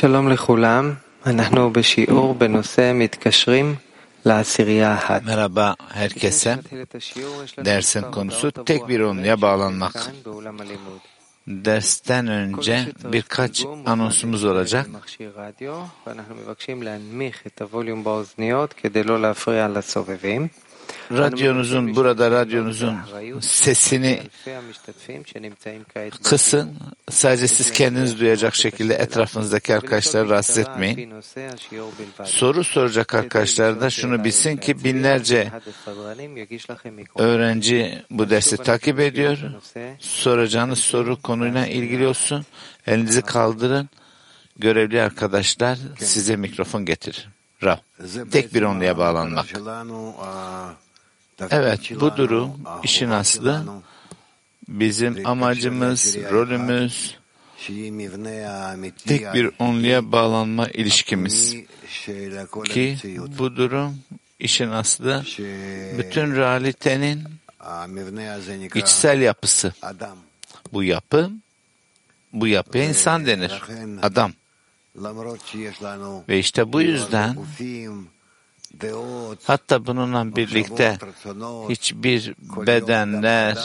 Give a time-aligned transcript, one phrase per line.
[0.00, 0.94] שלום לכולם,
[1.26, 3.74] אנחנו בשיעור בנושא מתקשרים
[4.26, 5.22] לעשירייה אחת.
[5.22, 6.58] Merhaba herkese.
[7.64, 10.12] Dersin konusu tek bir onluya bağlanmak.
[11.46, 14.86] Dersten önce birkaç anonsumuz olacak.
[21.17, 22.97] Radyonuzun, burada radyonuzun
[23.41, 24.19] sesini
[26.23, 26.77] kısın.
[27.09, 31.13] Sadece siz kendiniz duyacak şekilde etrafınızdaki arkadaşları rahatsız etmeyin.
[32.25, 35.51] Soru soracak arkadaşlar da şunu bilsin ki binlerce
[37.17, 39.37] öğrenci bu dersi takip ediyor.
[39.99, 42.45] Soracağınız soru konuyla ilgili olsun.
[42.87, 43.89] Elinizi kaldırın.
[44.57, 47.29] Görevli arkadaşlar size mikrofon getirir.
[47.63, 47.77] Rav.
[48.31, 49.45] Tek bir onluya bağlanmak.
[51.49, 52.51] Evet, bu durum
[52.83, 53.65] işin aslı.
[54.67, 57.17] Bizim amacımız, rolümüz,
[59.05, 61.55] tek bir onluya bağlanma ilişkimiz.
[62.65, 62.97] Ki
[63.37, 63.97] bu durum
[64.39, 65.23] işin aslı
[65.97, 67.23] bütün realitenin
[68.75, 69.73] içsel yapısı.
[70.73, 71.31] Bu yapı,
[72.33, 73.61] bu yapıya insan denir.
[74.01, 74.33] Adam.
[76.29, 77.37] Ve işte bu yüzden
[79.43, 80.97] Hatta bununla birlikte
[81.69, 82.33] hiçbir
[82.67, 83.57] bedenler,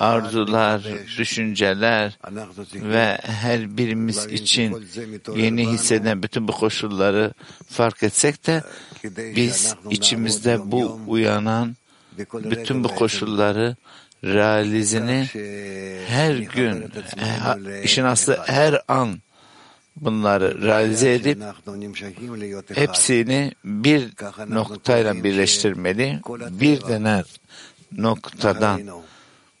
[0.00, 0.82] arzular,
[1.18, 2.18] düşünceler
[2.74, 4.86] ve her birimiz için
[5.36, 7.32] yeni hisseden bütün bu koşulları
[7.68, 8.62] fark etsek de
[9.36, 11.76] biz içimizde bu uyanan
[12.28, 13.76] bütün bu koşulları
[14.24, 15.28] realizini
[16.08, 16.92] her gün,
[17.82, 19.18] işin aslı her an
[19.96, 21.42] bunları realize edip
[22.74, 24.10] hepsini bir
[24.48, 26.20] noktayla birleştirmeli.
[26.50, 27.24] Bir denen
[27.92, 28.80] noktadan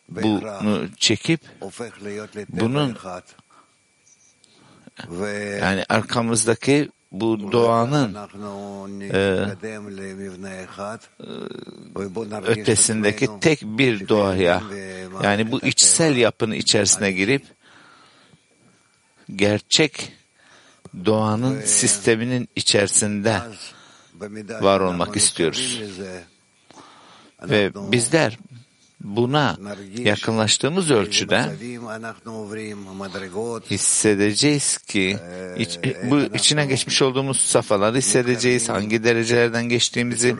[0.08, 1.40] bunu çekip
[2.48, 2.96] bunun
[5.60, 8.16] yani arkamızdaki bu doğanın
[9.12, 9.46] e,
[12.46, 14.62] ötesindeki tek bir doğaya
[15.22, 17.44] yani bu içsel yapının içerisine girip
[19.36, 20.12] gerçek
[21.04, 23.40] doğanın sisteminin içerisinde
[24.60, 25.82] var olmak istiyoruz.
[27.42, 28.38] Ve bizler
[29.00, 29.56] buna
[29.98, 31.56] yakınlaştığımız ölçüde
[33.70, 35.18] hissedeceğiz ki
[35.58, 35.78] iç,
[36.10, 38.68] bu içine geçmiş olduğumuz safhaları hissedeceğiz.
[38.68, 40.36] Hangi derecelerden geçtiğimizi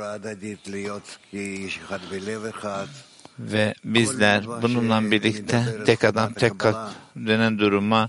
[3.39, 8.09] ve bizler bununla birlikte tek adam tek kalp denen duruma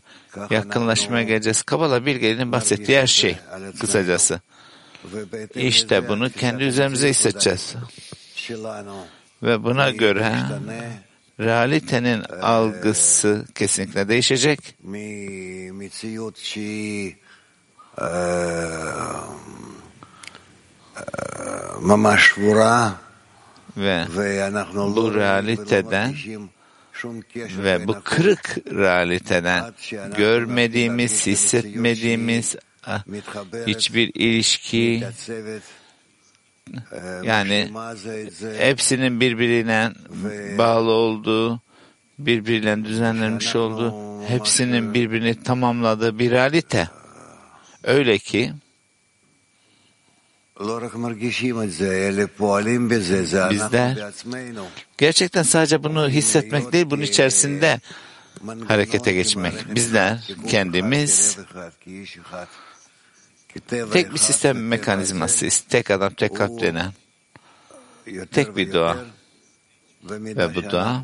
[0.49, 1.63] yakınlaşmaya geleceğiz.
[1.63, 3.37] Kabala Bilge'nin bahsettiği her şey
[3.79, 4.41] kısacası.
[5.55, 7.75] İşte bunu kendi üzerimize hissedeceğiz.
[9.43, 10.35] Ve buna göre
[11.39, 14.75] realitenin algısı kesinlikle değişecek.
[23.77, 24.05] Ve
[24.75, 26.15] bu realiteden
[27.37, 29.73] ve bu kırık realiteden
[30.17, 32.55] görmediğimiz, hissetmediğimiz
[33.67, 35.03] hiçbir ilişki
[37.23, 37.71] yani
[38.57, 39.91] hepsinin birbirine
[40.57, 41.61] bağlı olduğu,
[42.19, 46.89] birbiriyle düzenlenmiş olduğu, hepsinin birbirini tamamladığı bir realite.
[47.83, 48.53] Öyle ki
[53.49, 54.11] Bizler
[54.97, 57.79] gerçekten sadece bunu hissetmek değil, bunun içerisinde
[58.67, 59.75] harekete geçmek.
[59.75, 61.37] Bizler kendimiz.
[63.69, 65.59] tek bir sistem mekanizmasıyız.
[65.59, 66.93] Tek adam, tek kalp denen.
[68.31, 68.97] Tek bir doğa.
[70.09, 71.03] Ve bu doğa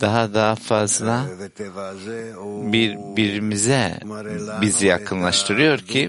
[0.00, 1.26] daha daha fazla
[2.72, 4.00] birbirimize
[4.60, 6.08] bizi yakınlaştırıyor ki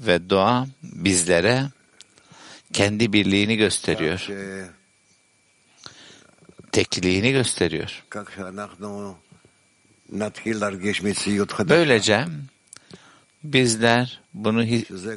[0.00, 1.66] ve doğa bizlere
[2.72, 4.28] kendi birliğini gösteriyor.
[6.72, 8.04] Tekliğini gösteriyor.
[11.68, 12.24] Böylece
[13.44, 14.64] bizler bunu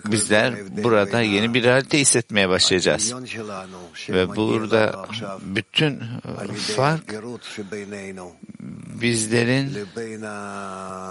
[0.06, 0.54] bizler
[0.84, 3.13] burada yeni bir realite hissetmeye başlayacağız.
[4.10, 5.06] Ve burada
[5.42, 6.00] bütün
[6.75, 7.24] fark
[9.01, 9.77] bizlerin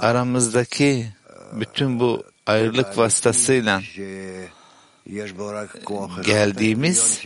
[0.03, 1.07] aramızdaki
[1.53, 3.83] bütün bu ayrılık vasıtasıyla
[6.25, 7.23] geldiğimiz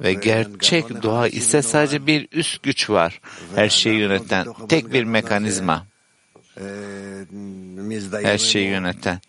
[0.00, 3.20] ve gerçek doğa ise sadece bir üst güç var.
[3.54, 5.86] Her şeyi yöneten tek bir mekanizma.
[8.22, 9.20] Her şeyi yöneten.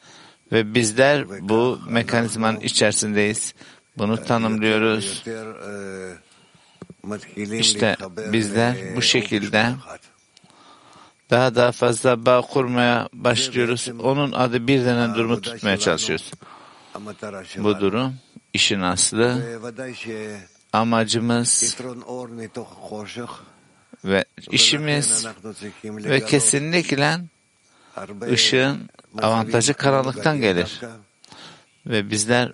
[0.51, 3.53] Ve bizler bu mekanizmanın içerisindeyiz.
[3.97, 5.24] Bunu tanımlıyoruz.
[7.36, 7.95] İşte
[8.31, 9.71] bizler bu şekilde
[11.29, 13.89] daha daha fazla bağ kurmaya başlıyoruz.
[14.03, 16.31] Onun adı bir denen durumu tutmaya çalışıyoruz.
[17.57, 18.15] Bu durum
[18.53, 19.59] işin aslı
[20.73, 21.77] amacımız
[24.05, 25.27] ve işimiz
[25.83, 27.17] ve kesinlikle
[28.31, 28.89] ışığın
[29.21, 30.81] avantajı karanlıktan gelir.
[31.85, 32.53] Ve bizler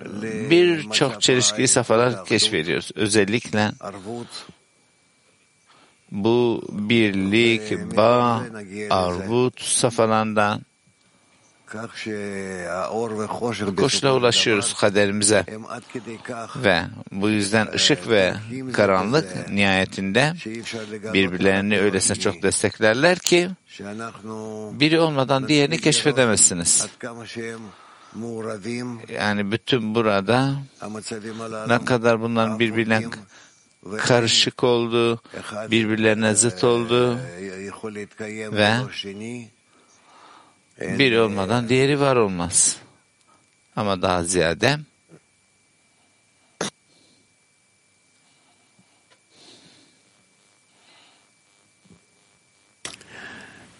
[0.49, 2.91] birçok çelişkili safhalar keşfediyoruz.
[2.95, 3.71] Özellikle
[6.23, 8.43] bu birlik, bağ,
[8.89, 10.61] arvut safhalarından
[13.75, 15.45] koşula ulaşıyoruz kaderimize.
[16.55, 16.81] Ve
[17.11, 18.33] bu yüzden ışık ve
[18.73, 20.33] karanlık nihayetinde
[21.13, 23.49] birbirlerini öylesine çok desteklerler ki
[24.79, 26.87] biri olmadan diğerini keşfedemezsiniz.
[29.13, 30.53] Yani bütün burada
[31.67, 33.03] ne kadar bunların birbirine
[33.98, 35.22] karışık oldu,
[35.70, 37.18] birbirlerine zıt oldu
[38.52, 38.80] ve
[40.80, 42.76] biri olmadan diğeri var olmaz.
[43.76, 44.78] Ama daha ziyade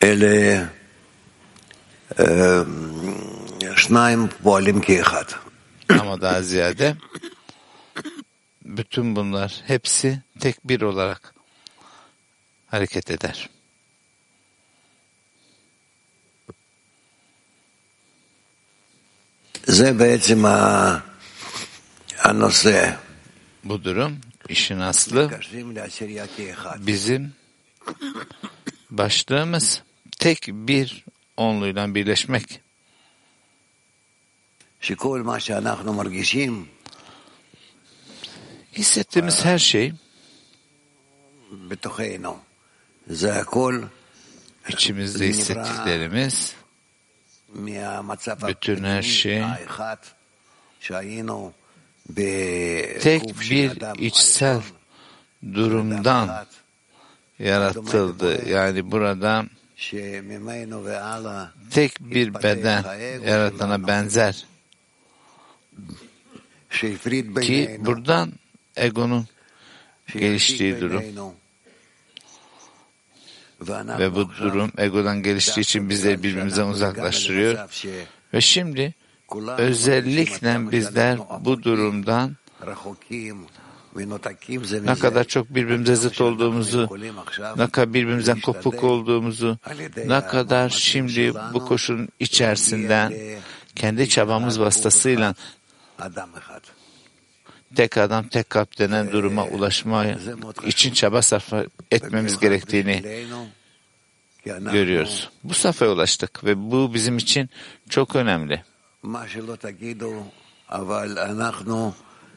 [0.02, 0.66] אלה
[3.76, 5.24] שניים פועלים כאחד.
[5.90, 6.96] ama daha ziyade
[8.65, 11.33] bütün bunlar hepsi tek bir olarak
[12.67, 13.49] hareket eder.
[23.63, 25.39] Bu durum işin aslı
[26.77, 27.33] bizim
[28.89, 29.83] başlığımız
[30.19, 31.05] tek bir
[31.37, 32.61] onluyla birleşmek.
[34.81, 36.74] Şikol ma şanahnu mergişim
[38.75, 39.93] Hissettiğimiz her şey
[44.69, 46.55] içimizde hissettiklerimiz
[48.47, 49.43] bütün her şey
[53.01, 54.61] tek bir içsel
[55.53, 56.45] durumdan
[57.39, 58.49] yaratıldı.
[58.49, 59.45] Yani burada
[61.71, 62.83] tek bir beden
[63.25, 64.45] yaratana benzer.
[67.41, 68.33] Ki buradan
[68.75, 69.25] egonun
[70.13, 71.03] geliştiği durum.
[73.71, 77.69] Ve bu durum egodan geliştiği için bizleri birbirimizden uzaklaştırıyor.
[78.33, 78.93] Ve şimdi
[79.57, 82.35] özellikle bizler bu durumdan
[84.83, 86.89] ne kadar çok birbirimize zıt olduğumuzu,
[87.57, 89.57] ne kadar birbirimizden kopuk olduğumuzu,
[90.05, 93.13] ne kadar şimdi bu koşunun içerisinden
[93.75, 95.35] kendi çabamız vasıtasıyla
[97.75, 100.05] tek adam tek kalp denen duruma ulaşma
[100.65, 101.53] için çaba sarf
[101.91, 103.01] etmemiz gerektiğini
[104.45, 105.29] görüyoruz.
[105.43, 107.49] Bu safhaya ulaştık ve bu bizim için
[107.89, 108.63] çok önemli.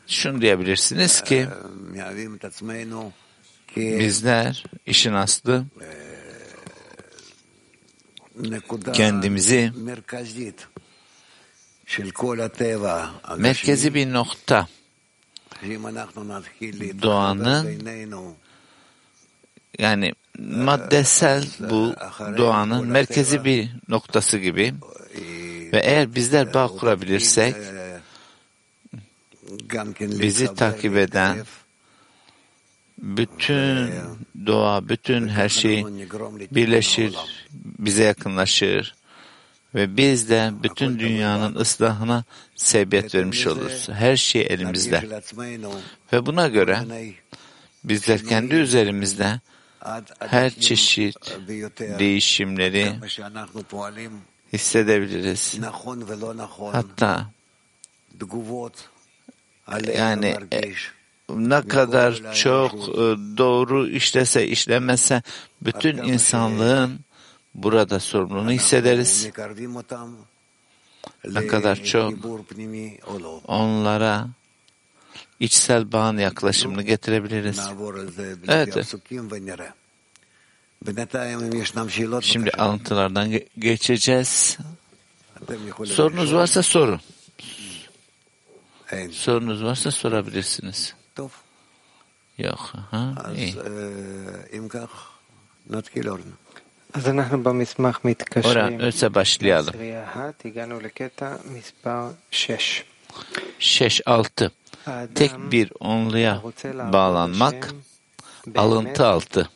[0.06, 1.46] Şunu diyebilirsiniz ki
[3.76, 5.64] bizler işin aslı
[8.92, 9.72] kendimizi
[13.36, 14.68] merkezi bir nokta
[17.02, 17.82] doğanın
[19.78, 21.94] yani maddesel bu
[22.38, 24.74] doğanın merkezi bir noktası gibi
[25.72, 27.54] ve eğer bizler bağ kurabilirsek
[30.00, 31.36] bizi takip eden
[32.98, 33.90] bütün
[34.46, 35.84] doğa, bütün her şey
[36.50, 37.16] birleşir,
[37.78, 38.97] bize yakınlaşır
[39.74, 42.24] ve biz de bütün dünyanın ıslahına
[42.56, 43.88] sebebiyet vermiş oluruz.
[43.92, 45.22] Her şey elimizde.
[46.12, 46.78] Ve buna göre
[47.84, 49.40] bizler kendi üzerimizde
[50.18, 51.38] her çeşit
[51.98, 52.92] değişimleri
[54.52, 55.58] hissedebiliriz.
[56.72, 57.26] Hatta
[59.96, 60.34] yani
[61.28, 62.72] ne kadar çok
[63.38, 65.22] doğru işlese işlemese
[65.62, 67.00] bütün insanlığın
[67.62, 69.24] burada sorumluluğunu hissederiz.
[71.24, 72.12] Ne kadar çok
[73.48, 74.28] onlara
[75.40, 77.58] içsel bağın yaklaşımını getirebiliriz.
[78.48, 78.68] Evet.
[82.22, 84.58] Şimdi alıntılardan ge- geçeceğiz.
[85.94, 87.00] Sorunuz varsa sorun.
[89.12, 90.94] Sorunuz varsa sorabilirsiniz.
[92.38, 92.72] Yok.
[92.90, 93.14] Ha?
[93.36, 93.54] iyi.
[98.50, 99.74] Ora öyleyse başlayalım.
[104.06, 104.52] 6
[105.14, 106.42] Tek bir onluya
[106.92, 107.74] bağlanmak
[108.56, 109.48] alıntı altı.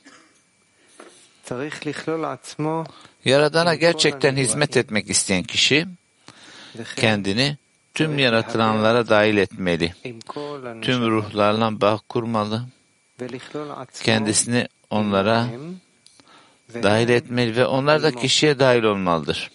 [3.25, 5.87] Yaradana gerçekten hizmet etmek isteyen kişi
[6.97, 7.57] kendini
[7.95, 9.95] tüm yaratılanlara dahil etmeli.
[10.83, 12.62] Tüm ruhlarla bağ kurmalı.
[14.03, 15.47] Kendisini onlara
[16.83, 19.50] dahil etmeli ve onlar da kişiye dahil olmalıdır.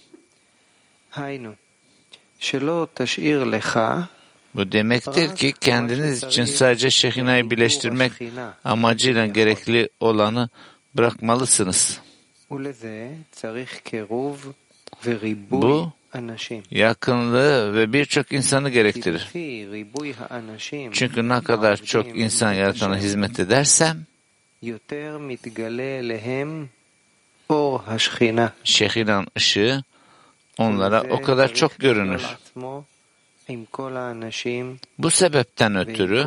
[4.56, 8.12] Bu demektir ki kendiniz için sadece Şehina'yı birleştirmek
[8.64, 10.50] amacıyla gerekli olanı
[10.98, 12.02] bırakmalısınız.
[15.52, 15.92] Bu
[16.72, 19.30] yakınlığı ve birçok insanı gerektirir.
[20.92, 24.06] Çünkü ne kadar çok insan yaratana hizmet edersem
[28.64, 29.84] Şehinan ışığı
[30.58, 32.24] onlara o kadar çok görünür.
[34.98, 36.26] Bu sebepten ötürü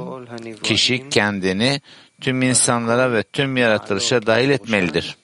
[0.63, 1.81] kişi kendini
[2.21, 5.17] tüm insanlara ve tüm yaratılışa dahil etmelidir.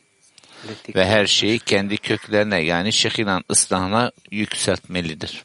[0.94, 5.44] Ve her şeyi kendi köklerine yani şekilan ıslahına yükseltmelidir.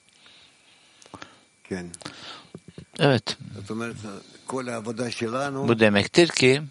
[3.00, 3.38] Evet.
[5.68, 6.62] Bu demektir ki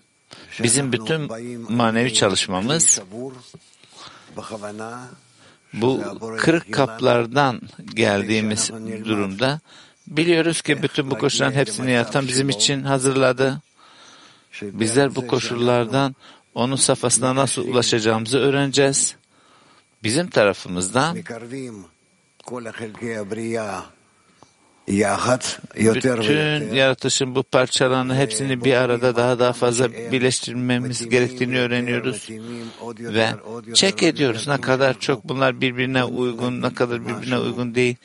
[0.62, 1.30] bizim bütün
[1.72, 3.00] manevi çalışmamız
[5.72, 7.60] bu kırık kaplardan
[7.94, 8.70] geldiğimiz
[9.04, 9.60] durumda
[10.06, 13.60] biliyoruz ki bütün bu koşulların hepsini yaratan bizim için hazırladı.
[14.62, 16.16] Bizler bu koşullardan
[16.54, 19.16] onun safhasına nasıl ulaşacağımızı öğreneceğiz.
[20.02, 21.16] Bizim tarafımızdan
[25.76, 32.28] bütün yaratılışın bu parçalarının hepsini bir arada daha daha fazla birleştirmemiz gerektiğini öğreniyoruz.
[32.98, 33.28] ve
[33.74, 34.48] çek ediyoruz.
[34.48, 37.96] Ne kadar çok bunlar birbirine uygun ne kadar birbirine uygun değil.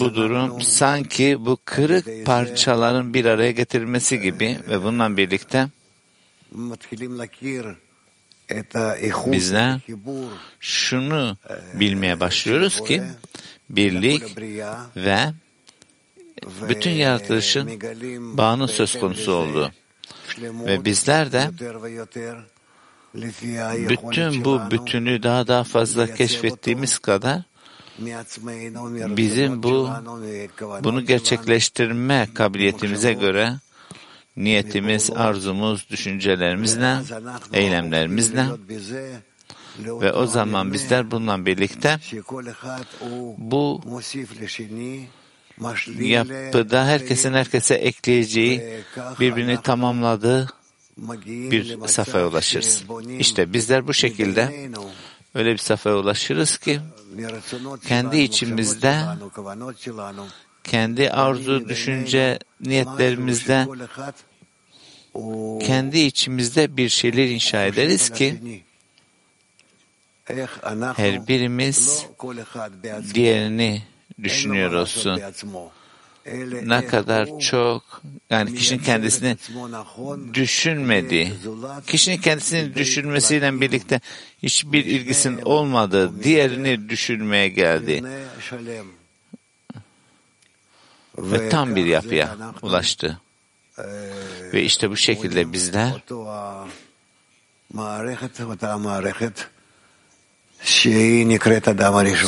[0.00, 5.68] Bu durum sanki bu kırık parçaların bir araya getirilmesi gibi ve bununla birlikte
[9.26, 9.80] bizler
[10.60, 11.36] şunu
[11.74, 13.02] bilmeye başlıyoruz ki
[13.70, 14.22] birlik
[14.96, 15.18] ve
[16.68, 17.80] bütün yaratılışın
[18.36, 19.72] bağının söz konusu oldu.
[20.42, 21.50] Ve bizler de
[23.88, 27.42] bütün bu bütünü daha daha fazla keşfettiğimiz kadar
[29.16, 29.90] bizim bu
[30.84, 33.52] bunu gerçekleştirme kabiliyetimize göre
[34.36, 36.96] niyetimiz, arzumuz, düşüncelerimizle,
[37.52, 38.46] eylemlerimizle
[39.78, 41.98] ve o zaman bizler bununla birlikte
[43.38, 43.80] bu
[45.98, 48.80] yapıda herkesin herkese ekleyeceği,
[49.20, 50.48] birbirini tamamladığı
[51.26, 52.84] bir safhaya ulaşırız.
[53.18, 54.70] İşte bizler bu şekilde
[55.34, 56.80] öyle bir safhaya ulaşırız ki
[57.86, 59.04] kendi içimizde
[60.64, 63.66] kendi arzu, düşünce, niyetlerimizde
[65.60, 68.62] kendi içimizde bir şeyler inşa ederiz ki
[70.96, 72.06] her birimiz
[73.14, 73.82] diğerini
[74.22, 75.20] düşünüyor olsun.
[76.62, 79.36] Ne kadar çok yani kişinin kendisini
[80.34, 81.32] düşünmediği,
[81.86, 84.00] kişinin kendisini düşünmesiyle birlikte
[84.42, 88.04] hiçbir ilgisinin olmadığı diğerini düşünmeye geldi
[91.22, 93.20] ve tam bir yapıya ulaştı.
[94.52, 96.02] Ve işte bu şekilde bizler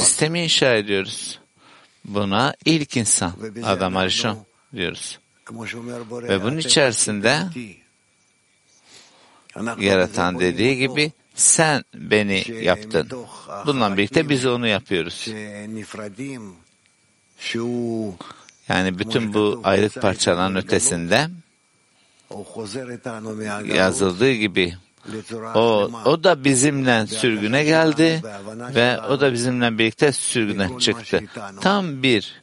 [0.01, 1.39] sistemi inşa ediyoruz.
[2.05, 3.33] Buna ilk insan
[3.65, 4.39] adam arışon
[4.75, 5.19] diyoruz.
[6.11, 7.43] Ve bunun içerisinde
[9.79, 13.09] yaratan dediği gibi sen beni yaptın.
[13.67, 15.29] Bununla birlikte biz onu yapıyoruz.
[18.69, 21.29] Yani bütün bu ayrıt parçaların ötesinde
[23.75, 24.75] yazıldığı gibi
[25.55, 28.23] o, o da bizimle sürgüne geldi
[28.75, 31.21] ve o da bizimle birlikte sürgüne çıktı.
[31.61, 32.43] Tam bir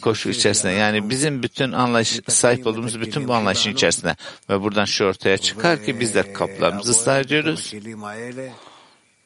[0.00, 4.16] koşu içerisinde yani bizim bütün anlayış sahip olduğumuz bütün bu anlayışın içerisinde
[4.50, 7.74] ve buradan şu ortaya çıkar ki biz de kaplarımızı ıslah ediyoruz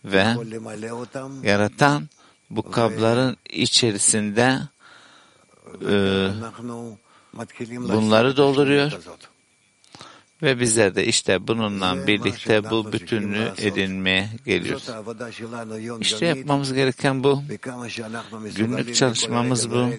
[0.05, 0.27] ve
[1.43, 2.09] yaratan
[2.51, 4.59] bu kabların içerisinde
[5.89, 6.31] e,
[7.93, 8.93] bunları dolduruyor.
[10.43, 14.91] Ve bizler de işte bununla birlikte bu bütünlüğü edinmeye geliyoruz.
[16.01, 17.43] İşte yapmamız gereken bu.
[18.57, 19.91] Günlük çalışmamız bu.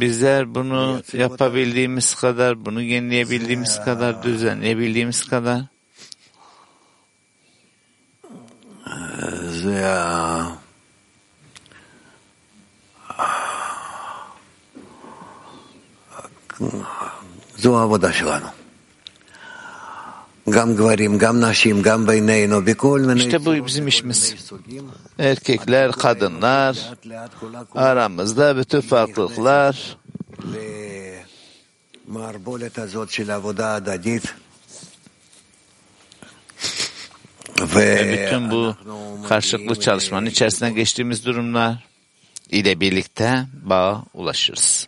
[0.00, 5.62] Bizler bunu yapabildiğimiz kadar, bunu yenileyebildiğimiz kadar, düzenleyebildiğimiz kadar.
[17.57, 18.49] זו העבודה שלנו.
[23.15, 24.35] İşte bu bizim işimiz.
[25.19, 26.93] Erkekler, kadınlar,
[27.75, 29.97] aramızda bütün farklılıklar,
[37.75, 38.75] ve bütün bu
[39.27, 41.83] karşılıklı çalışmanın içerisinden geçtiğimiz durumlar
[42.49, 44.87] ile birlikte bağa ulaşırız.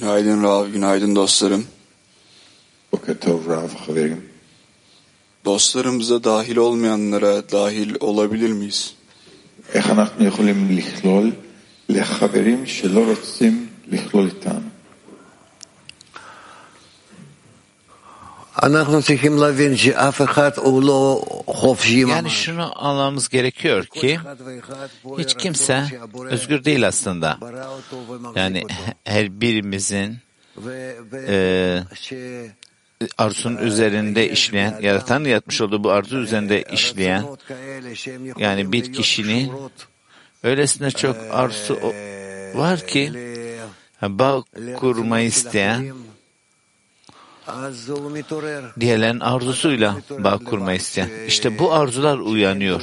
[0.00, 1.66] Günaydın Rav, günaydın dostlarım.
[5.44, 8.94] Dostlarımıza dahil olmayanlara dahil olabilir miyiz?
[9.74, 11.32] איך אנחנו יכולים לכלול
[11.88, 14.69] לחברים שלא רוצים לכלול איתנו?
[22.09, 24.19] Yani şunu anlamamız gerekiyor ki
[25.17, 25.85] hiç kimse
[26.29, 27.37] özgür değil aslında.
[28.35, 28.63] Yani
[29.03, 30.17] her birimizin
[31.27, 31.83] e,
[33.17, 37.25] arzusunun üzerinde işleyen, yaratan yatmış olduğu bu arzu üzerinde işleyen
[38.37, 39.51] yani bir kişinin
[40.43, 41.79] öylesine çok arzusu
[42.53, 43.11] var ki
[44.01, 44.43] bağ
[44.79, 45.93] kurmayı isteyen
[48.79, 51.09] diğerlerin arzusuyla bağ kurmayı isteyen.
[51.27, 52.81] İşte bu arzular uyanıyor.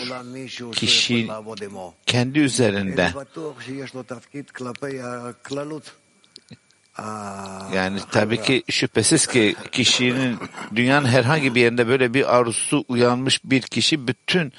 [0.72, 1.28] Kişi
[2.06, 3.12] kendi üzerinde
[7.74, 10.38] yani tabii ki şüphesiz ki kişinin
[10.76, 14.52] dünyanın herhangi bir yerinde böyle bir arzusu uyanmış bir kişi bütün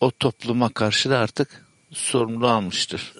[0.00, 3.14] o topluma karşı da artık sorumlu almıştır.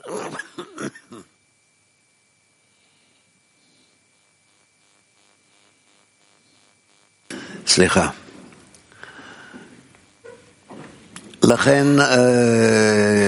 [7.68, 8.10] סליחה.
[11.44, 11.86] לכן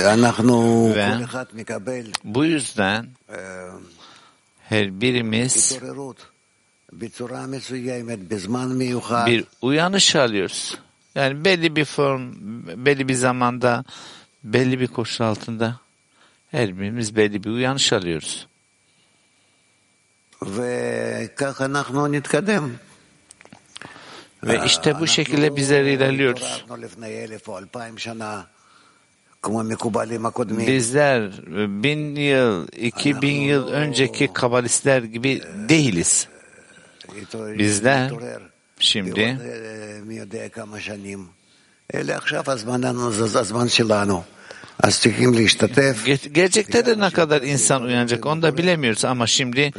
[0.05, 3.05] אנחנו, Ve כל אחד מקבל bu yüzden
[4.69, 6.25] her birimiz התעוררות
[6.93, 10.77] בצורה מסוימת, בזמן מיוחד, bir uyanış alıyoruz.
[11.15, 12.33] Yani belli bir form,
[12.85, 13.83] belli bir zamanda,
[14.43, 15.79] belli bir koşul altında
[16.51, 18.47] her birimiz belli bir uyanış alıyoruz.
[20.41, 22.75] וכך אנחנו נתקדם.
[24.44, 26.64] ve işte bu şekilde bizler ilerliyoruz.
[30.66, 36.28] Bizler e, bin yıl, iki bin yıl önceki kabalistler gibi değiliz.
[37.34, 38.12] Bizler
[38.78, 39.38] şimdi
[46.32, 49.72] Gerçekte de ne kadar insan uyanacak onu da bilemiyoruz ama şimdi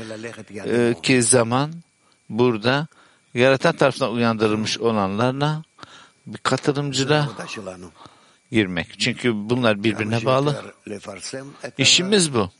[0.65, 1.71] e, ki zaman
[2.29, 2.87] burada
[3.39, 5.63] yaratan tarafından uyandırılmış olanlarla
[6.27, 7.29] bir katılımcılığa
[8.51, 8.99] girmek.
[8.99, 10.73] Çünkü bunlar birbirine bağlı.
[11.77, 12.51] İşimiz bu.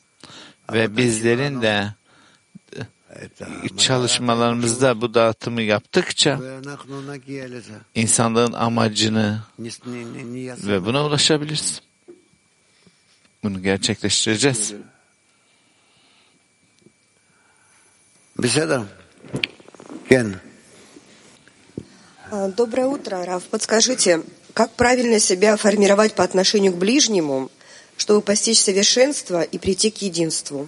[0.74, 1.94] Ve bizlerin de
[2.76, 6.40] e, çalışmalarımızda bu dağıtımı yaptıkça
[7.96, 9.42] insanlığın amacını
[10.68, 11.82] ve buna ulaşabiliriz.
[13.44, 14.74] Bunu gerçekleştireceğiz.
[18.40, 18.84] Bismillah.
[20.10, 20.47] Gel.
[22.30, 23.44] А, доброе утро, Раф.
[23.46, 24.22] Подскажите,
[24.54, 27.50] как правильно себя формировать по отношению к ближнему,
[27.98, 30.66] чтобы постичь совершенство и прийти к единству.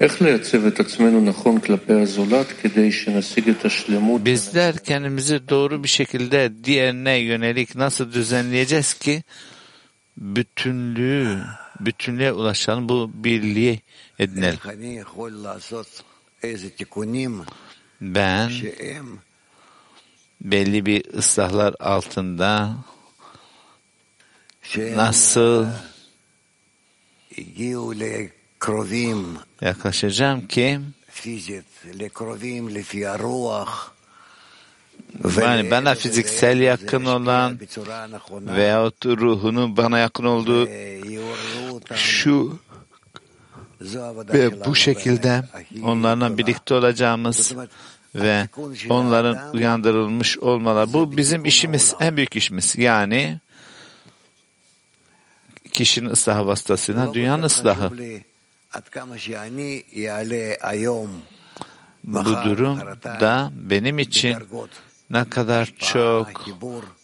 [4.25, 9.23] Bizler kendimizi doğru bir şekilde diğerine yönelik nasıl düzenleyeceğiz ki
[10.17, 11.39] bütünlüğü,
[11.79, 13.81] bütünlüğe ulaşan bu birliği
[14.19, 14.59] edinelim.
[18.01, 18.49] Ben
[20.41, 22.75] belli bir ıslahlar altında
[24.77, 25.67] nasıl
[29.61, 30.79] yaklaşacağım ki
[35.41, 37.59] yani bana fiziksel yakın olan
[38.31, 40.69] veyahut ruhunun bana yakın olduğu
[41.95, 42.59] şu
[44.33, 45.43] ve bu şekilde
[45.83, 47.55] onlarla birlikte olacağımız
[48.15, 48.47] ve
[48.89, 50.93] onların uyandırılmış olmaları.
[50.93, 52.77] Bu bizim işimiz, en büyük işimiz.
[52.77, 53.39] Yani
[55.71, 57.91] kişinin ıslahı vasıtasıyla dünyanın ıslahı.
[62.03, 64.35] Bu durum da benim için
[65.09, 66.27] ne kadar çok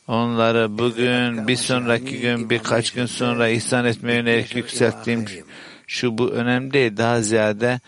[0.07, 5.25] onları bugün, bir sonraki gün, birkaç gün sonra ihsan etmeye yönelik yükselttiğim
[5.87, 6.97] şu bu önemli değil.
[6.97, 7.79] Daha ziyade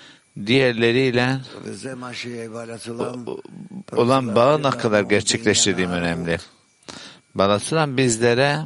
[0.46, 1.40] diğerleriyle
[3.96, 6.38] olan bağı ne kadar gerçekleştirdiğim önemli.
[7.36, 8.60] Balasuran bizlere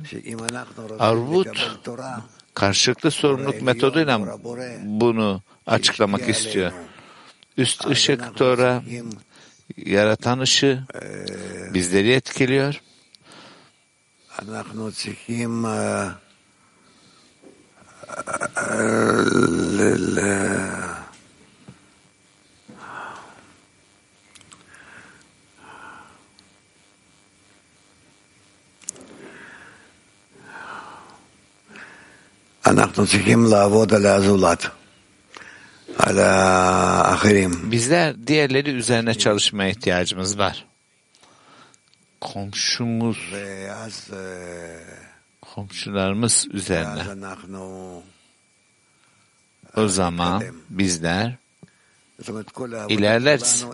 [1.00, 1.80] arvut
[2.54, 4.38] karşılıklı sorumluluk metoduyla
[4.84, 6.72] bunu açıklamak istiyor.
[7.58, 8.84] üst ışık Tora,
[9.78, 10.84] yaratan ışığı
[11.74, 12.82] bizleri etkiliyor.
[37.72, 40.66] Bizler diğerleri üzerine çalışmaya ihtiyacımız var.
[42.22, 43.18] Komşumuz,
[45.42, 47.04] komşularımız üzerine.
[49.78, 51.36] O zaman bizler
[52.90, 53.66] ilerleriz.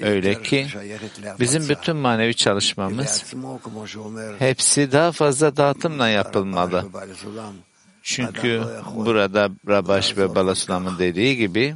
[0.00, 0.66] Öyle ki
[1.40, 3.34] bizim bütün manevi çalışmamız
[4.38, 6.84] hepsi daha fazla dağıtımla yapılmalı.
[8.06, 8.62] Çünkü
[8.94, 11.74] burada Rabaş ve Balaslam'ın dediği gibi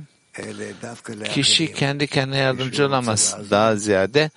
[1.24, 3.36] kişi kendi kendine yardımcı olamaz.
[3.50, 4.30] Daha ziyade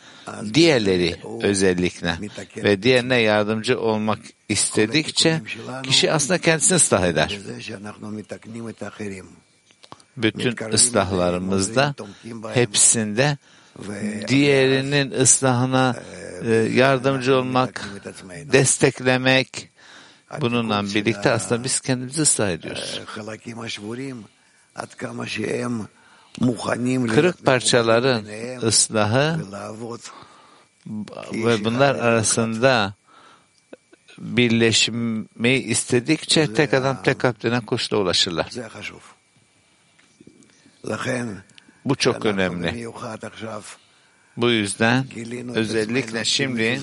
[0.53, 2.17] diğerleri özellikle.
[2.57, 5.41] Ve diğerine yardımcı olmak istedikçe
[5.83, 7.39] kişi aslında kendisini ıslah eder.
[10.17, 11.95] Bütün ıslahlarımızda
[12.53, 13.37] hepsinde
[14.27, 15.95] diğerinin ıslahına
[16.45, 17.89] e, yardımcı olmak,
[18.51, 19.72] desteklemek,
[20.41, 23.01] Bununla birlikte aslında biz kendimizi ıslah ediyoruz.
[27.07, 28.25] Kırık parçaların
[28.63, 29.39] ıslahı
[31.33, 32.93] ve bunlar arasında
[34.17, 38.49] birleşmeyi istedikçe tek adam tek abdine kuşla ulaşırlar.
[41.85, 42.87] Bu çok önemli.
[44.37, 45.05] Bu yüzden
[45.55, 46.81] özellikle şimdi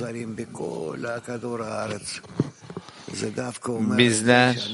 [3.99, 4.73] Bizler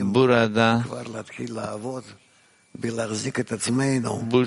[0.00, 0.84] burada
[4.30, 4.44] bu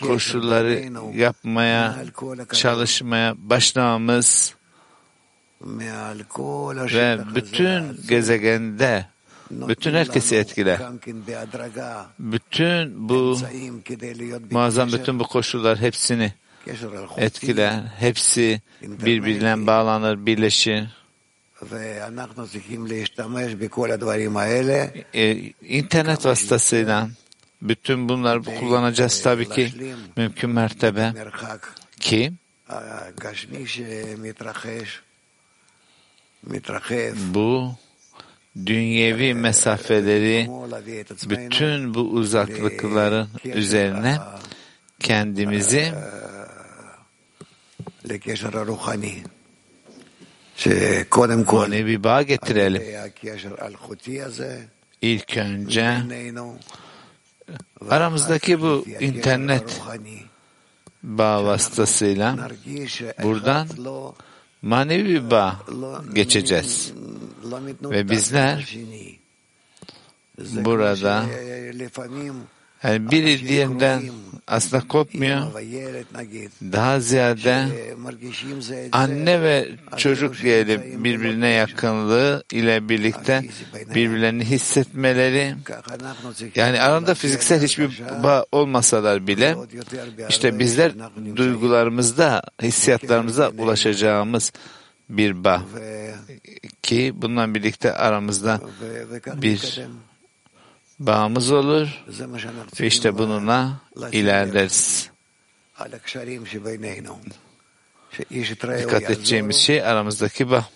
[0.00, 2.04] koşulları yapmaya,
[2.52, 4.54] çalışmaya başlamamız
[6.94, 9.06] ve bütün gezegende
[9.50, 10.80] bütün herkesi etkile.
[12.18, 13.38] Bütün bu
[14.50, 16.32] muazzam bütün bu koşullar hepsini
[17.16, 17.82] etkiler.
[17.98, 20.84] Hepsi birbirinden bağlanır, birleşir.
[25.14, 27.08] E, internet vasıtasıyla
[27.62, 29.74] bütün bunları kullanacağız tabii ki.
[30.16, 31.12] mümkün mertebe.
[32.00, 32.32] ki?
[37.34, 37.72] bu
[38.66, 40.48] dünyevi mesafeleri
[41.28, 44.18] bütün bu uzaklıkların üzerine
[45.00, 45.92] kendimizi
[50.66, 52.82] onu bir bağ getirelim.
[55.02, 55.96] İlk önce
[57.90, 59.80] aramızdaki bu internet
[61.02, 62.50] bağ vasıtasıyla
[63.22, 63.68] buradan
[64.62, 65.56] manevi bir bağ
[66.14, 66.92] geçeceğiz.
[67.82, 68.76] Ve bizler
[70.38, 71.24] burada
[72.82, 74.02] yani biri diğerinden
[74.46, 75.40] aslında kopmuyor.
[76.62, 77.66] Daha ziyade
[78.92, 83.44] anne ve çocuk diyelim birbirine yakınlığı ile birlikte
[83.94, 85.54] birbirlerini hissetmeleri.
[86.54, 89.56] Yani aranda fiziksel hiçbir bağ olmasalar bile
[90.28, 90.92] işte bizler
[91.36, 94.52] duygularımızda hissiyatlarımıza ulaşacağımız
[95.08, 95.62] bir bağ
[96.82, 98.60] ki bununla birlikte aramızda
[99.36, 99.80] bir
[100.98, 102.04] bağımız olur
[102.80, 103.80] ve işte bununla
[104.12, 105.10] ilerleriz.
[108.82, 110.68] Dikkat edeceğimiz şey aramızdaki bağ.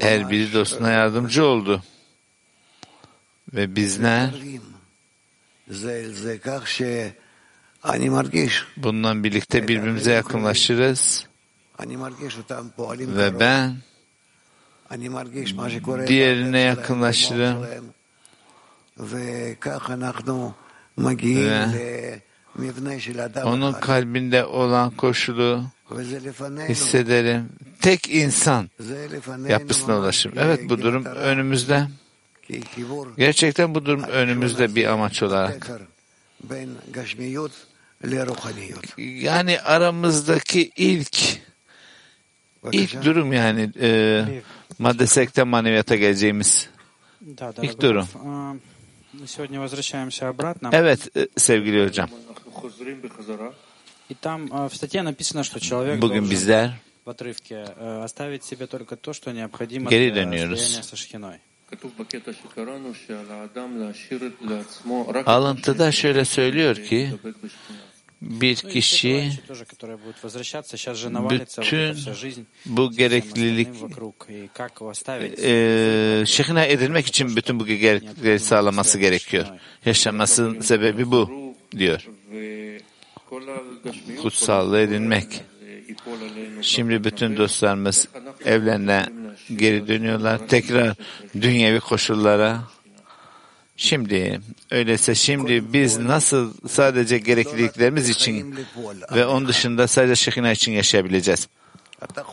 [0.00, 1.82] Her biri dostuna yardımcı oldu.
[3.54, 4.30] Ve bizler
[8.76, 11.26] bundan birlikte birbirimize yakınlaşırız.
[13.16, 13.76] Ve ben
[16.06, 17.66] diğerine yakınlaşırım.
[19.00, 19.56] Ve
[23.44, 25.64] onun kalbinde olan koşulu
[26.68, 27.48] hissederim.
[27.80, 28.70] Tek insan
[29.48, 30.32] yapısına ulaşım.
[30.36, 31.86] Evet bu durum önümüzde.
[33.18, 35.70] Gerçekten bu durum önümüzde bir amaç olarak.
[38.98, 41.40] Yani aramızdaki ilk
[42.72, 44.24] ilk durum yani e,
[44.78, 46.68] madde maneviyata geleceğimiz
[47.62, 48.08] ilk durum.
[50.72, 52.08] Evet e, sevgili hocam.
[56.02, 56.72] Bugün bizler
[59.90, 60.80] geri dönüyoruz.
[65.26, 67.12] Alıntıda şöyle söylüyor ki
[68.22, 69.30] bir kişi
[71.30, 73.68] bütün bu gereklilik
[75.42, 79.46] e, şehna э, edilmek için bütün bu gereklilikleri sağlaması gerekiyor.
[79.84, 81.30] Yaşamasının sebebi bu
[81.78, 82.08] diyor.
[84.22, 85.26] Kutsallığı edinmek.
[86.62, 88.08] Şimdi bütün dostlarımız
[88.44, 89.06] evlerine
[89.56, 90.48] geri dönüyorlar.
[90.48, 90.94] Tekrar
[91.40, 92.60] dünyevi koşullara
[93.82, 94.40] Şimdi
[94.70, 98.56] öyleyse şimdi biz nasıl sadece gerekliliklerimiz için
[99.14, 101.48] ve onun dışında sadece şekina için yaşayabileceğiz?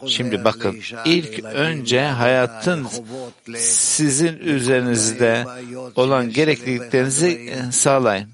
[0.08, 2.88] Şimdi bakın ilk önce hayatın
[3.58, 5.46] sizin üzerinizde
[5.96, 8.30] olan gerekliliklerinizi e, sağlayın.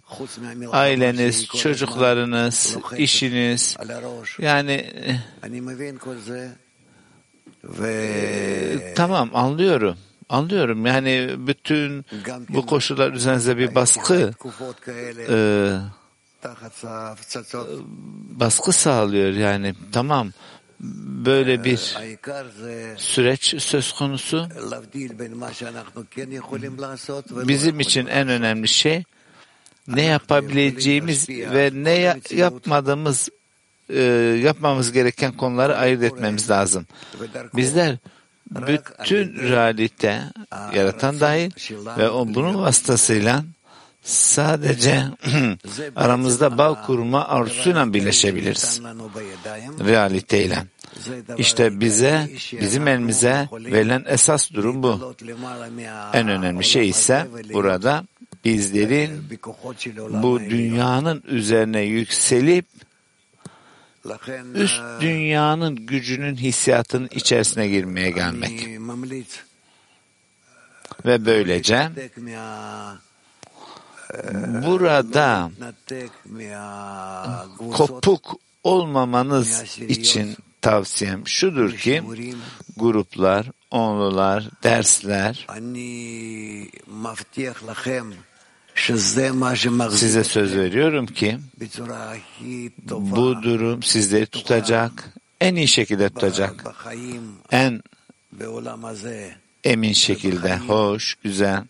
[0.71, 3.77] Aileniz, çocuklarınız, işiniz
[4.39, 4.85] yani
[7.83, 9.97] e, tamam anlıyorum.
[10.29, 12.05] Anlıyorum yani bütün
[12.49, 14.31] bu koşullar üzerinize bir baskı
[15.29, 15.77] e,
[18.39, 20.31] baskı sağlıyor yani tamam
[21.25, 21.95] böyle bir
[22.97, 24.47] süreç söz konusu.
[27.47, 29.03] Bizim için en önemli şey
[29.87, 33.29] ne yapabileceğimiz ve ne ya- yapmadığımız
[33.89, 34.01] e,
[34.43, 36.85] yapmamız gereken konuları ayırt etmemiz lazım.
[37.55, 37.97] Bizler
[38.55, 40.21] bütün realite
[40.75, 41.51] yaratan dahil
[41.97, 43.43] ve o bunun vasıtasıyla
[44.03, 45.03] sadece
[45.95, 48.81] aramızda bağ kurma arzusuyla birleşebiliriz.
[49.85, 50.63] realiteyle.
[51.37, 55.15] İşte bize, bizim elimize verilen esas durum bu.
[56.13, 58.03] En önemli şey ise burada
[58.45, 59.23] bizlerin
[60.23, 62.65] bu dünyanın üzerine yükselip
[64.55, 68.67] üst dünyanın gücünün hissiyatının içerisine girmeye gelmek.
[71.05, 71.89] Ve böylece
[74.65, 75.51] burada
[77.71, 82.03] kopuk olmamanız için tavsiyem şudur ki
[82.77, 85.47] gruplar, onlular, dersler
[89.97, 91.37] size söz veriyorum ki
[92.89, 96.65] bu durum sizleri tutacak, en iyi şekilde tutacak,
[97.51, 97.81] en
[99.63, 101.63] emin şekilde, hoş, güzel,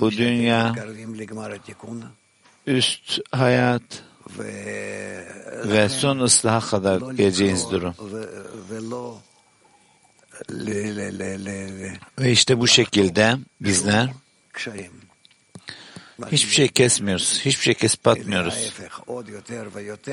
[0.00, 0.74] bu dünya,
[2.66, 3.82] üst hayat
[5.64, 7.94] ve son ıslaha kadar geleceğiniz durum.
[12.18, 14.08] Ve işte bu şekilde bizler
[16.32, 17.40] Hiçbir şey kesmiyoruz.
[17.44, 18.72] Hiçbir şey kesip atmıyoruz.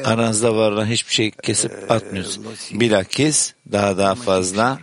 [0.04, 2.40] Aranızda var olan hiçbir şey kesip atmıyoruz.
[2.72, 4.80] Bilakis daha daha fazla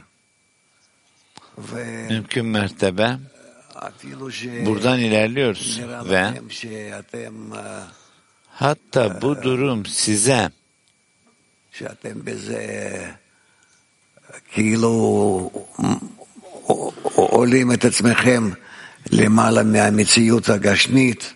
[2.09, 3.19] mümkün mertebe
[4.67, 6.33] buradan ilerliyoruz ve
[8.49, 10.51] hatta bu durum size
[17.17, 17.85] olim et
[19.12, 21.34] למעלה מהמציאות הגשמית,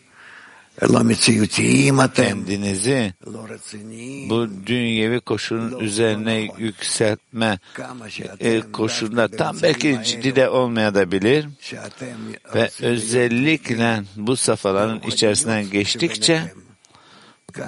[0.82, 9.28] לא מציאותיים אתם, kendinizi לא רציניים, bu dünyevi koşulun üzerine yükseltme כמה שאתם e, koşulunda
[9.28, 12.18] tam belki ciddi de olmayabilir שאתם
[12.56, 16.54] ve özellikle bu safhaların içerisinden geçtikçe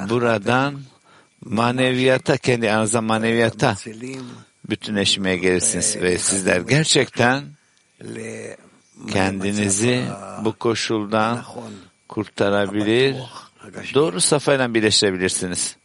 [0.09, 0.81] buradan
[1.45, 3.75] maneviyata, kendi aranızda maneviyata
[4.69, 7.43] bütünleşmeye gelirsiniz ve sizler gerçekten
[9.08, 10.04] kendinizi
[10.44, 11.44] bu koşuldan
[12.08, 13.16] kurtarabilir,
[13.94, 15.76] doğru safayla birleştirebilirsiniz.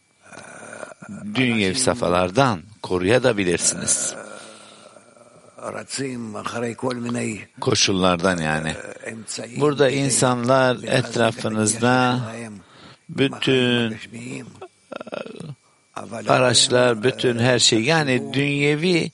[1.36, 4.15] Dünyevi safalardan koruyabilirsiniz.
[7.62, 8.73] Koşullardan yani.
[9.58, 12.19] Burada insanlar etrafınızda
[13.10, 13.97] bütün
[16.27, 19.12] araçlar, bütün her şey yani dünyevi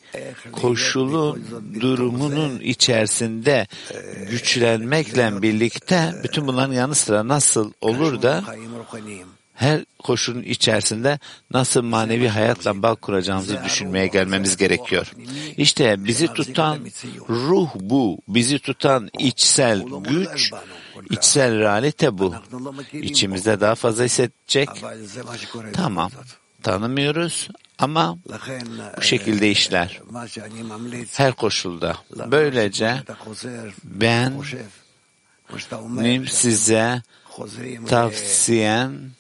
[0.52, 1.40] koşulu
[1.82, 3.68] durumunun içerisinde
[4.30, 8.44] güçlenmekle birlikte bütün bunların yanı sıra nasıl olur da
[9.62, 11.20] her koşulun içerisinde
[11.54, 15.12] nasıl manevi hayatla bağ kuracağımızı düşünmeye gelmemiz gerekiyor.
[15.58, 16.80] İşte bizi tutan
[17.30, 20.52] ruh bu, bizi tutan içsel güç,
[21.10, 22.36] içsel realite bu.
[22.94, 24.70] İçimizde daha fazla hissedecek.
[25.74, 26.12] Tamam,
[26.64, 28.18] tanımıyoruz ama
[28.98, 30.02] bu şekilde işler.
[31.14, 31.98] Her koşulda.
[32.16, 32.98] Böylece
[33.84, 34.34] ben
[35.98, 37.02] benim size
[37.88, 39.12] tavsiyem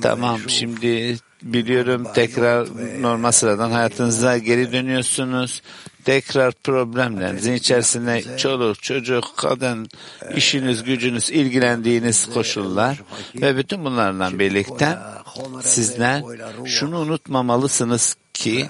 [0.00, 2.68] Tamam şimdi biliyorum tekrar
[3.02, 5.62] normal sıradan hayatınıza geri dönüyorsunuz.
[6.04, 9.88] Tekrar problemlerinizin içerisinde çoluk, çocuk, kadın,
[10.36, 13.02] işiniz, gücünüz, ilgilendiğiniz koşullar
[13.34, 14.98] ve bütün bunlarla birlikte
[15.62, 16.22] sizler
[16.66, 18.66] şunu unutmamalısınız ki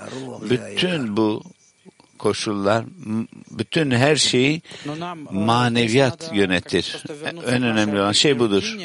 [0.51, 1.43] bütün bu
[2.23, 2.85] koşullar,
[3.51, 4.91] bütün her şeyi э,
[5.31, 7.03] maneviyat yönetir.
[7.47, 8.77] En önemli olan şey budur.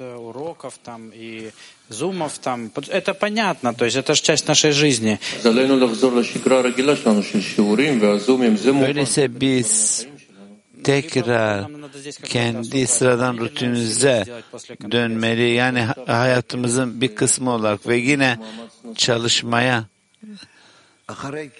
[0.00, 1.50] Э,
[1.90, 5.18] зумов там, это понятно, то есть это же часть нашей жизни.
[8.86, 10.06] Öyleyse biz
[10.84, 11.66] tekrar
[12.24, 14.24] kendi sıradan rutinimize
[14.90, 15.50] dönmeli.
[15.50, 18.38] Yani hayatımızın bir kısmı olarak ve yine
[18.96, 19.84] çalışmaya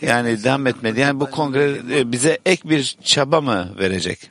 [0.02, 1.00] yani devam etmedi.
[1.00, 4.30] Yani bu kongre e, bize ek bir çaba mı verecek?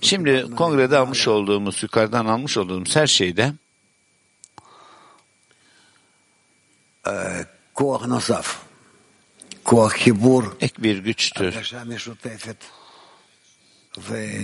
[0.00, 3.52] Şimdi kongrede almış olduğumuz, yukarıdan almış olduğumuz her şeyde
[7.74, 8.62] kuah nasaf,
[9.64, 11.74] kuah kibur ek bir güçtür.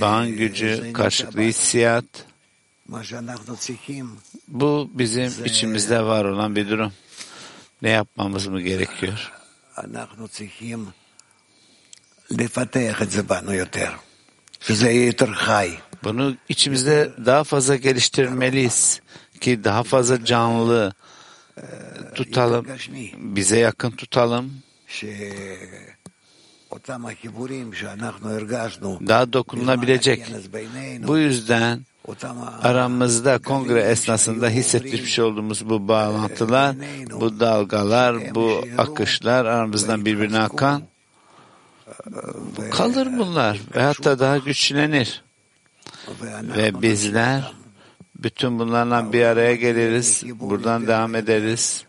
[0.01, 2.05] Bağın gücü, karşılıklı hissiyat.
[4.49, 6.93] Bu bizim içimizde var olan bir durum.
[7.83, 9.38] Ne yapmamız mı gerekiyor?
[9.78, 10.86] אנחנו צריכים
[12.30, 13.92] לפתח את זה בנו יותר,
[14.60, 15.78] שזה יהיה יותר חי.
[16.04, 19.02] Bunu içimizde daha fazla geliştirmeliyiz
[19.42, 20.94] ki daha fazla canlı
[21.58, 21.64] e,
[22.16, 22.68] tutalım,
[23.18, 24.54] bize yakın tutalım,
[29.09, 30.27] daha dokunulabilecek.
[31.07, 31.81] Bu yüzden
[32.63, 36.77] aramızda kongre esnasında hissetmiş şey olduğumuz bu bağlantılar,
[37.11, 40.83] bu dalgalar, bu akışlar aramızdan birbirine akan
[42.71, 45.23] kalır bunlar ve hatta daha güçlenir.
[46.57, 47.53] Ve bizler
[48.19, 51.85] bütün bunlarla bir araya geliriz, buradan devam ederiz.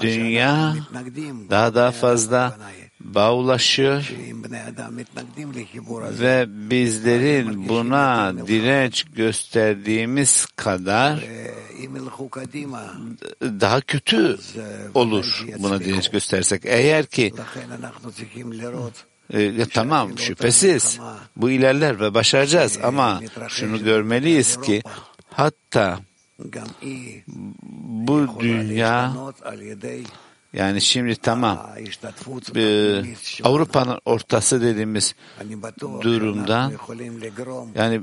[0.00, 0.74] Dünya
[1.50, 2.58] daha daha fazla
[3.04, 4.12] bağulaşıyor
[6.20, 11.24] ve bizlerin buna direnç gösterdiğimiz kadar
[13.40, 14.38] daha kötü
[14.94, 16.62] olur buna direnç göstersek.
[16.64, 17.34] Eğer ki
[19.32, 20.98] e, tamam şüphesiz
[21.36, 24.82] bu ilerler ve başaracağız ama şunu görmeliyiz ki
[25.30, 25.98] hatta
[27.78, 29.12] bu dünya
[30.54, 31.70] yani şimdi tamam
[32.56, 33.02] ee,
[33.42, 35.14] Avrupa'nın ortası dediğimiz
[36.00, 36.72] durumda
[37.74, 38.00] yani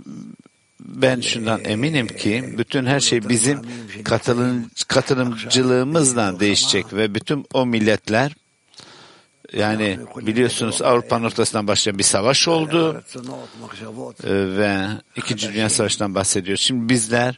[0.80, 3.60] ben şundan eminim ki bütün her şey bizim
[4.04, 8.36] katılım, katılımcılığımızla değişecek ve bütün o milletler
[9.54, 13.04] yani biliyorsunuz Avrupa'nın ortasından başlayan bir savaş oldu
[14.24, 16.64] ee, ve İkinci Dünya Savaşı'ndan bahsediyoruz.
[16.64, 17.38] Şimdi bizler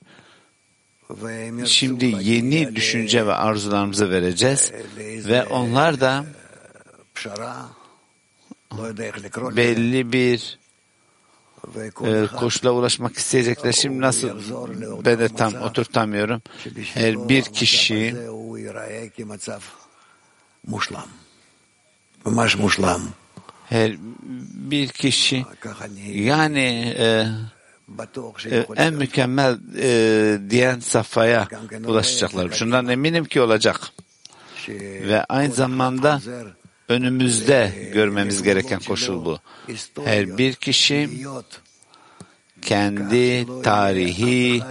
[1.66, 4.72] Şimdi yeni düşünce ve arzularımızı vereceğiz
[5.28, 6.26] ve onlar da
[9.56, 10.60] belli bir
[12.06, 13.72] e, koşula ulaşmak isteyecekler.
[13.72, 14.30] Şimdi nasıl
[15.06, 16.42] ben de tam oturtamıyorum.
[16.94, 18.16] Her bir kişi
[23.66, 23.98] her
[24.72, 25.46] bir kişi
[26.13, 27.28] yani e,
[28.51, 31.47] e, en mükemmel e, diyen safhaya
[31.86, 32.51] ulaşacaklar.
[32.51, 33.79] Şundan eminim ki olacak.
[35.08, 36.21] Ve aynı zamanda
[36.89, 39.39] önümüzde görmemiz gereken koşul bu.
[40.06, 41.10] Her bir kişi
[42.62, 44.62] kendi tarihi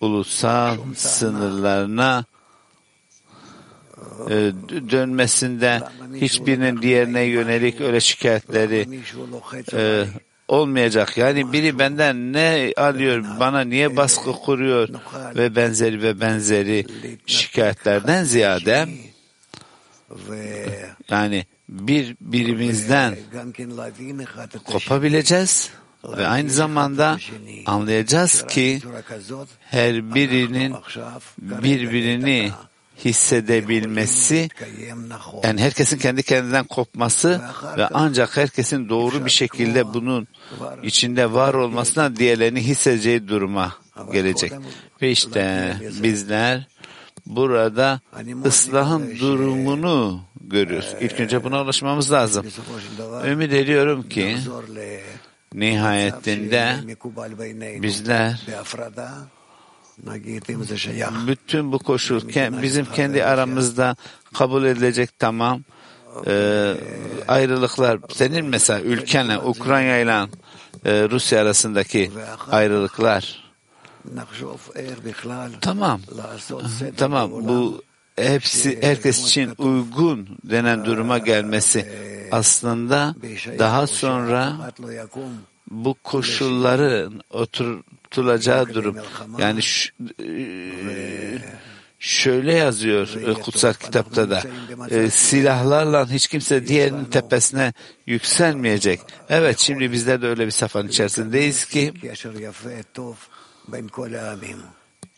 [0.00, 2.24] ulusal sınırlarına
[4.30, 4.34] e,
[4.90, 5.82] dönmesinde
[6.14, 9.00] hiçbirinin diğerine yönelik öyle şikayetleri
[9.72, 10.06] e,
[10.48, 11.16] olmayacak.
[11.16, 14.88] Yani biri benden ne alıyor, bana niye baskı kuruyor
[15.36, 16.86] ve benzeri ve benzeri
[17.26, 18.88] şikayetlerden ziyade
[21.10, 23.16] yani bir birimizden
[24.64, 25.70] kopabileceğiz
[26.04, 27.18] ve aynı zamanda
[27.66, 28.80] anlayacağız ki
[29.60, 30.74] her birinin
[31.40, 32.50] birbirini
[33.04, 34.48] hissedebilmesi
[35.42, 37.40] yani herkesin kendi kendinden kopması
[37.76, 40.28] ve ancak herkesin doğru bir şekilde bunun
[40.82, 43.74] içinde var olmasına diğerlerini hissedeceği duruma
[44.12, 44.52] gelecek.
[45.02, 46.66] Ve işte bizler
[47.26, 48.00] burada
[48.46, 50.94] ıslahın durumunu görüyoruz.
[51.00, 52.46] İlk önce buna ulaşmamız lazım.
[53.26, 54.36] Ümit ediyorum ki
[55.54, 56.76] nihayetinde
[57.82, 58.46] bizler
[61.26, 63.96] bütün bu koşul ke- bizim kendi aramızda
[64.34, 65.62] kabul edilecek tamam
[66.26, 66.74] e,
[67.28, 70.28] ayrılıklar senin mesela ülkenle Ukrayna ile
[70.84, 72.10] e, Rusya arasındaki
[72.50, 73.46] ayrılıklar.
[75.60, 76.00] Tamam.
[76.96, 77.82] Tamam bu
[78.16, 81.88] hepsi herkes için uygun denen duruma gelmesi
[82.32, 83.14] aslında
[83.58, 84.52] daha sonra
[85.70, 87.20] bu koşulların
[88.06, 88.96] oturtulacağı durum.
[89.38, 89.92] Yani ş-
[90.22, 90.28] e,
[91.98, 94.42] şöyle yazıyor kutsal kitapta da.
[94.90, 97.72] e, silahlarla hiç kimse diğerinin tepesine
[98.06, 99.00] yükselmeyecek.
[99.28, 101.92] Evet şimdi bizler de öyle bir safhanın içerisindeyiz ki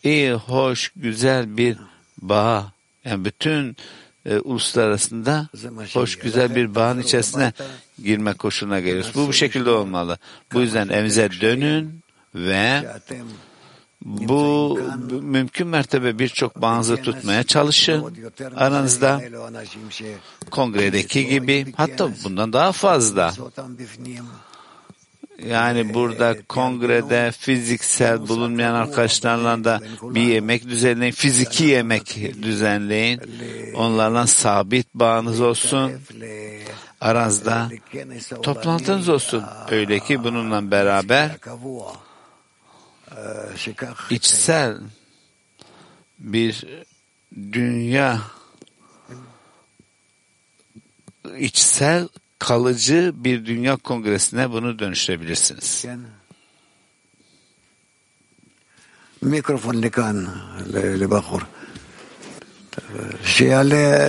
[0.05, 1.77] iyi, hoş, güzel bir
[2.23, 2.73] bağ.
[3.05, 3.77] Yani bütün
[4.27, 5.49] e, uluslar arasında
[5.95, 7.53] hoş, güzel bir bağın içerisine
[8.05, 9.11] girme koşuluna geliyoruz.
[9.15, 10.19] Bu bu şekilde olmalı.
[10.53, 12.01] Bu yüzden evinize dönün
[12.39, 12.87] ve
[14.03, 14.79] bu
[15.23, 18.15] mümkün mertebe birçok bağınızı tutmaya çalışın.
[18.57, 19.21] Aranızda
[20.51, 23.33] kongredeki gibi hatta bundan daha fazla.
[25.47, 33.21] Yani burada kongrede fiziksel bulunmayan arkadaşlarla da bir yemek düzenleyin, fiziki yemek düzenleyin.
[33.75, 35.93] Onlarla sabit bağınız olsun.
[37.01, 37.69] Aranızda
[38.43, 39.45] toplantınız olsun.
[39.71, 41.31] Öyle ki bununla beraber
[44.10, 44.78] içsel
[46.20, 46.66] bir
[47.52, 48.22] dünya
[51.38, 52.08] içsel
[52.40, 55.86] kalıcı bir dünya kongresine bunu dönüştürebilirsiniz.
[59.24, 60.26] מיקרופון לכאן,
[60.66, 61.40] ל- לבחור.
[63.26, 64.08] שיעלה,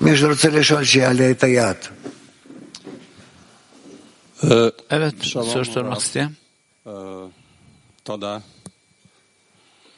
[0.00, 1.76] מי שרוצה לשאול שיעלה את היד.
[4.90, 6.32] Evet, soru sormak isteyen.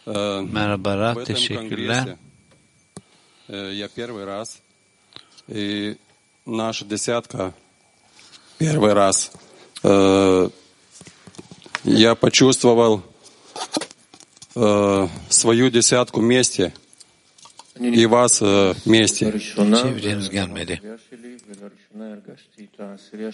[0.05, 2.17] Merhaba, В Rab, этом teşekkürler.
[3.49, 4.59] э, я первый раз,
[5.49, 5.97] и
[6.45, 7.53] наша десятка
[8.57, 9.31] первый раз.
[9.83, 10.49] Э,
[11.83, 13.01] Я почувствовал
[14.55, 16.73] э, свою десятку вместе
[17.79, 19.25] и вас э, вместе.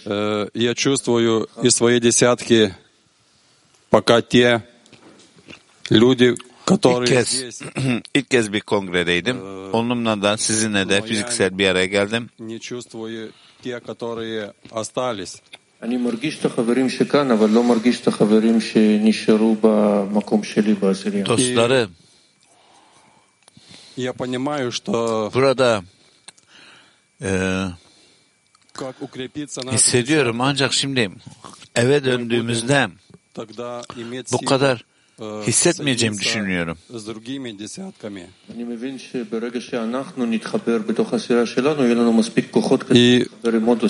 [0.06, 2.74] Э, Я чувствую из своей десятки
[5.91, 7.61] İlk которые kez, здесь,
[8.13, 9.37] ilk kez bir kongredeydim.
[9.73, 12.29] Onunla da sizinle de fiziksel bir araya geldim.
[12.39, 13.31] не чувствую
[13.63, 15.41] те, которые остались.
[15.81, 21.25] אני מרגיש את החברים שכאן, אבל לא מרגיש את החברים שנשארו במקום שלי בעשירייה.
[21.25, 21.89] Dostları
[23.97, 25.83] Я понимаю, что burada
[27.21, 27.29] e,
[28.73, 31.11] как укрепиться надо, hissediyorum ancak şimdi
[31.75, 33.09] eve döndüğümüzde тогда иметь
[34.32, 34.84] bu kadar
[35.20, 36.78] hissetmeyeceğimi düşünüyorum.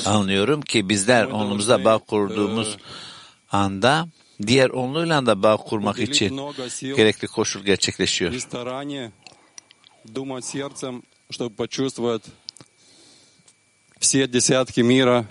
[0.07, 2.77] Anlıyorum ki bizler onumuza bağ kurduğumuz
[3.51, 4.09] anda
[4.47, 6.41] diğer onluyla da bağ kurmak için
[6.97, 8.33] gerekli koşul gerçekleşiyor.
[14.05, 15.27] все десятки мира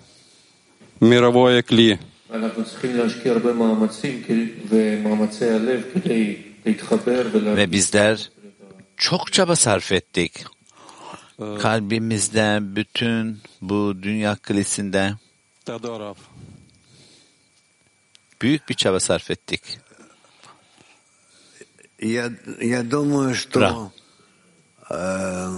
[0.99, 1.99] мировое кли.
[7.55, 8.31] Ve bizler
[8.97, 10.45] çok çaba sarf ettik.
[11.61, 15.13] Kalbimizde bütün bu dünya kilisinde
[18.41, 19.79] büyük bir çaba sarf ettik.
[21.99, 22.29] Я,
[22.59, 23.91] я думаю, что
[24.89, 25.49] э,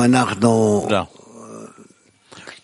[0.00, 1.06] אנחנו Da.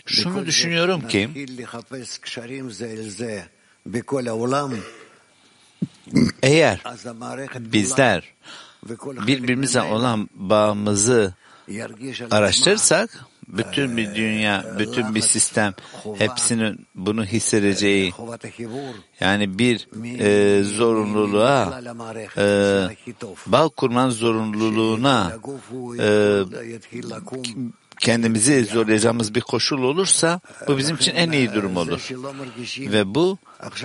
[0.07, 3.43] Şunu düşünüyorum ki נתחיל לחפש קשרים זה אל זה
[3.87, 4.71] בכל העולם,
[6.43, 8.23] eğer אז המערכת כולה bizler
[8.85, 11.33] וכל חלק birbirimize ממנה olan bağımızı
[11.69, 15.74] ירגיש על עצמה araştırırsak bütün bir dünya, bütün bir sistem
[16.18, 18.14] hepsinin bunu hissedeceği
[19.20, 19.88] yani bir
[20.20, 21.82] e, zorunluluğa
[22.38, 22.46] e,
[23.48, 25.34] bağ kurman zorunluluğuna
[26.00, 26.42] e,
[28.00, 32.10] kendimizi zorlayacağımız bir koşul olursa bu bizim için en iyi durum olur.
[32.80, 33.38] Ve bu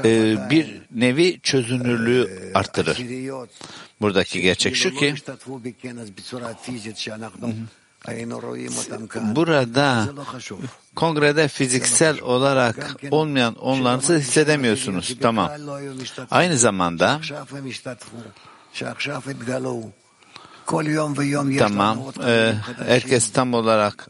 [0.04, 2.98] e, bir nevi çözünürlüğü artırır.
[4.00, 5.14] Buradaki gerçek şu ki
[9.36, 10.09] Burada
[10.94, 15.16] kongrede fiziksel olarak olmayan onlarınızı hissedemiyorsunuz.
[15.20, 15.50] Tamam.
[16.30, 17.20] Aynı zamanda
[21.59, 21.98] Tamam.
[22.26, 22.52] Ee,
[22.86, 24.09] herkes tam olarak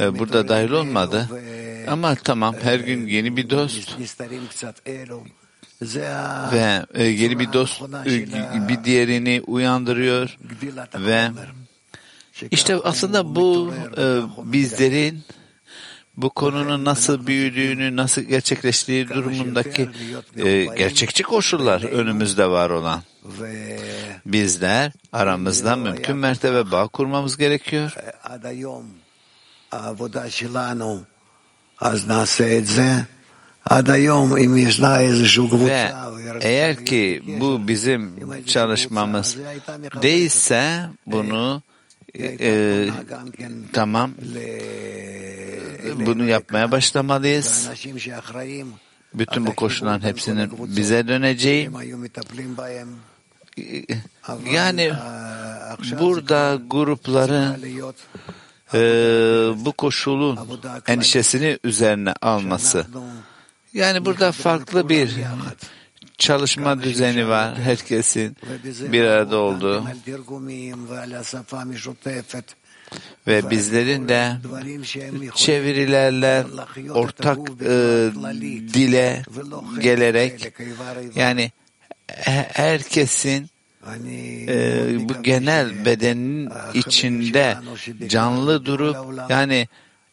[0.00, 1.28] e, burada dahil olmadı.
[1.88, 3.98] Ama tamam her gün yeni bir dost
[6.52, 10.36] ve e, yeni bir dost e, bir diğerini uyandırıyor
[10.98, 11.30] ve
[12.50, 15.22] işte aslında bu e, bizlerin
[16.16, 19.88] bu konunun nasıl büyüdüğünü, nasıl gerçekleştiği durumundaki
[20.36, 23.02] e, gerçekçi koşullar önümüzde var olan.
[24.26, 27.96] Bizler aramızdan mümkün mertebe bağ kurmamız gerekiyor.
[35.66, 35.92] Ve
[36.40, 38.14] eğer ki bu bizim
[38.46, 39.36] çalışmamız
[40.02, 41.62] değilse bunu
[42.18, 42.88] e,
[43.72, 44.14] tamam
[46.06, 47.70] bunu yapmaya başlamalıyız.
[49.14, 51.70] Bütün bu koşulların hepsinin bize döneceği
[54.52, 54.92] yani
[56.00, 57.56] burada grupların
[58.74, 58.78] e,
[59.64, 60.38] bu koşulun
[60.86, 62.86] endişesini üzerine alması.
[63.74, 65.16] Yani burada farklı bir
[66.18, 67.58] çalışma düzeni var.
[67.64, 68.36] Herkesin
[68.92, 69.84] bir arada olduğu.
[73.26, 74.32] ve bizlerin de
[75.34, 76.44] çevirilerle
[76.90, 78.10] ortak e,
[78.74, 79.22] dile
[79.80, 80.52] gelerek
[81.14, 81.52] yani
[82.52, 83.50] herkesin
[84.48, 87.56] e, bu genel bedenin içinde
[88.08, 88.96] canlı durup
[89.30, 89.68] yani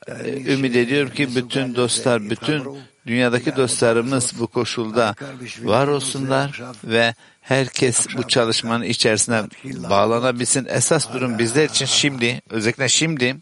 [0.07, 2.63] e, ümit ediyorum ki bütün dostlar, bütün
[3.07, 5.15] dünyadaki dostlarımız bu koşulda
[5.63, 10.67] var olsunlar ve herkes bu çalışmanın içerisine bağlanabilsin.
[10.69, 13.37] Esas durum bizler için şimdi, özellikle şimdi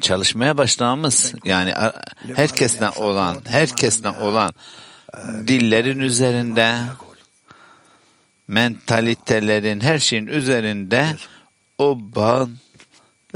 [0.00, 1.74] çalışmaya başlamamız yani
[2.34, 4.52] herkesten olan, herkesten olan
[5.46, 6.78] dillerin üzerinde
[8.48, 11.16] mentalitelerin her şeyin üzerinde
[11.78, 12.58] o bağın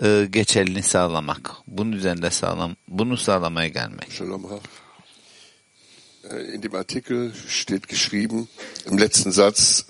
[0.03, 1.51] e, geçerliliğini sağlamak.
[1.66, 4.12] Bunun üzerinde sağlam, bunu sağlamaya gelmek.
[4.12, 4.59] Shalom Rav.
[6.55, 8.49] In dem Artikel steht geschrieben,
[8.86, 9.84] im letzten Satz,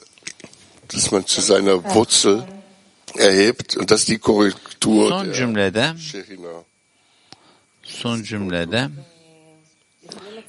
[0.92, 2.42] dass man zu seiner Wurzel
[3.18, 5.94] erhebt und dass die Korrektur son cümlede
[7.82, 8.90] son cümlede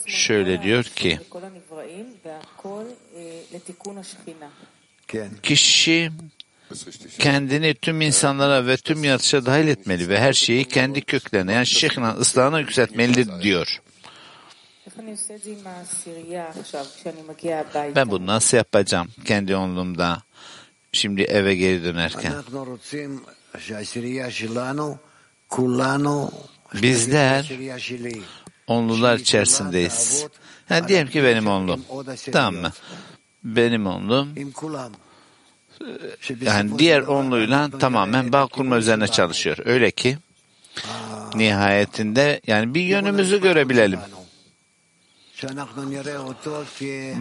[0.05, 1.19] şöyle diyor ki
[5.43, 6.11] kişi
[7.19, 12.15] kendini tüm insanlara ve tüm yaratışa dahil etmeli ve her şeyi kendi köklerine yani şeklen
[12.15, 13.81] ıslahına yükseltmelidir diyor.
[17.95, 20.23] Ben bunu nasıl yapacağım kendi onluğumda
[20.91, 22.33] şimdi eve geri dönerken?
[26.81, 27.51] Bizler
[28.67, 30.25] onlular içerisindeyiz.
[30.69, 31.85] Yani diyelim ki benim onlum.
[32.31, 32.71] Tamam mı?
[33.43, 34.35] Benim onlum
[36.41, 39.57] yani diğer onluyla tamamen bağ kurma üzerine çalışıyor.
[39.65, 40.17] Öyle ki
[41.35, 43.99] nihayetinde yani bir yönümüzü görebilelim.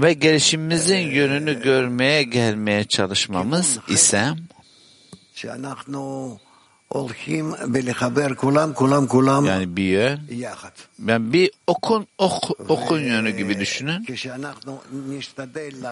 [0.03, 4.29] Ve gelişimimizin yönünü görmeye gelmeye çalışmamız ise
[9.45, 10.21] yani bir yön
[10.99, 14.07] ben bir okun ok, okun yönü gibi düşünün.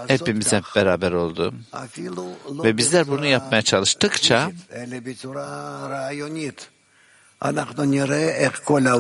[0.07, 1.55] Hepimiz hep beraber oldu
[2.49, 4.51] ve bizler bunu yapmaya çalıştıkça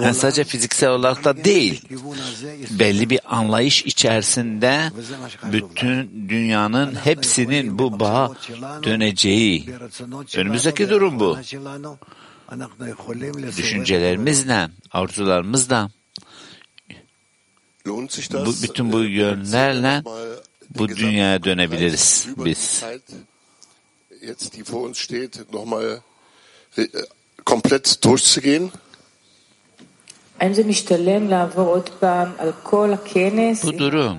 [0.05, 1.83] yani sadece fiziksel olarak da değil,
[2.71, 4.93] belli bir anlayış içerisinde
[5.53, 8.33] bütün dünyanın hepsinin bu bağa
[8.85, 9.67] döneceği.
[10.37, 11.39] Önümüzdeki durum bu.
[13.57, 15.91] Düşüncelerimizle, arzularımızla,
[17.87, 20.03] bu, bütün bu yönlerle
[20.79, 22.85] bu dünyaya dönebiliriz biz.
[27.51, 28.71] Komplett durchzugehen?
[33.65, 34.19] Bu durum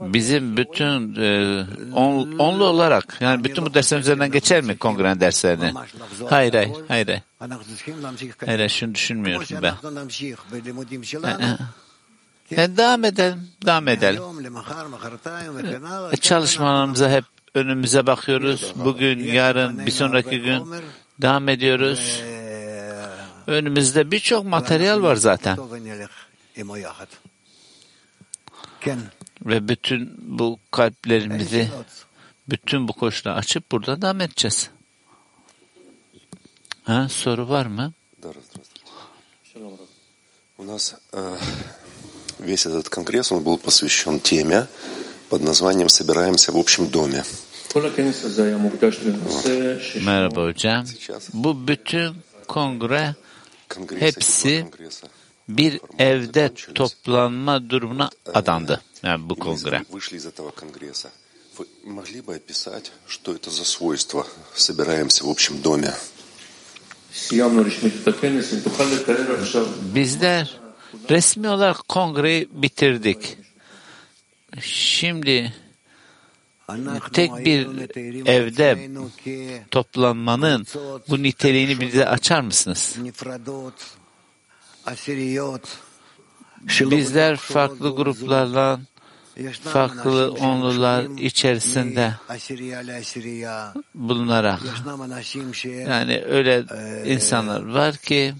[0.00, 1.64] bizim bütün e,
[1.94, 5.72] on, onlu olarak yani bütün bu derslerin üzerinden geçer mi kongren derslerini?
[6.28, 7.22] Hayır hayır hayır.
[8.46, 9.74] Hayır, şunu düşünmüyorum ben.
[12.50, 14.22] Yani devam edelim, devam edelim.
[16.12, 18.72] E, çalışmalarımıza hep önümüze bakıyoruz.
[18.76, 20.62] Bugün, yarın, bir sonraki gün
[21.21, 22.21] devam ediyoruz.
[23.47, 25.57] Önümüzde birçok materyal var zaten.
[29.41, 31.69] Ve bütün bu kalplerimizi,
[32.49, 34.69] bütün bu koşulları açıp burada devam edeceğiz.
[36.83, 37.93] Ha, soru var mı?
[40.57, 41.37] У нас э,
[42.39, 44.67] весь этот конгресс он был посвящен теме
[45.29, 47.23] под названием «Собираемся в общем доме».
[50.04, 50.84] Merhaba hocam.
[51.32, 52.16] Bu bütün
[52.48, 53.14] kongre
[53.98, 54.66] hepsi
[55.48, 58.80] bir evde toplanma durumuna adandı.
[59.02, 59.82] Yani bu kongre.
[69.94, 70.60] Bizler
[71.10, 73.38] resmi olarak kongreyi bitirdik.
[74.60, 75.54] Şimdi
[77.12, 77.68] tek bir
[78.26, 78.88] evde
[79.70, 80.66] toplanmanın
[81.08, 82.96] bu niteliğini bize açar mısınız?
[86.80, 88.80] Bizler farklı gruplarla
[89.64, 92.14] farklı onlular içerisinde
[93.94, 94.60] bulunarak
[95.64, 96.64] yani öyle
[97.06, 98.34] insanlar var ki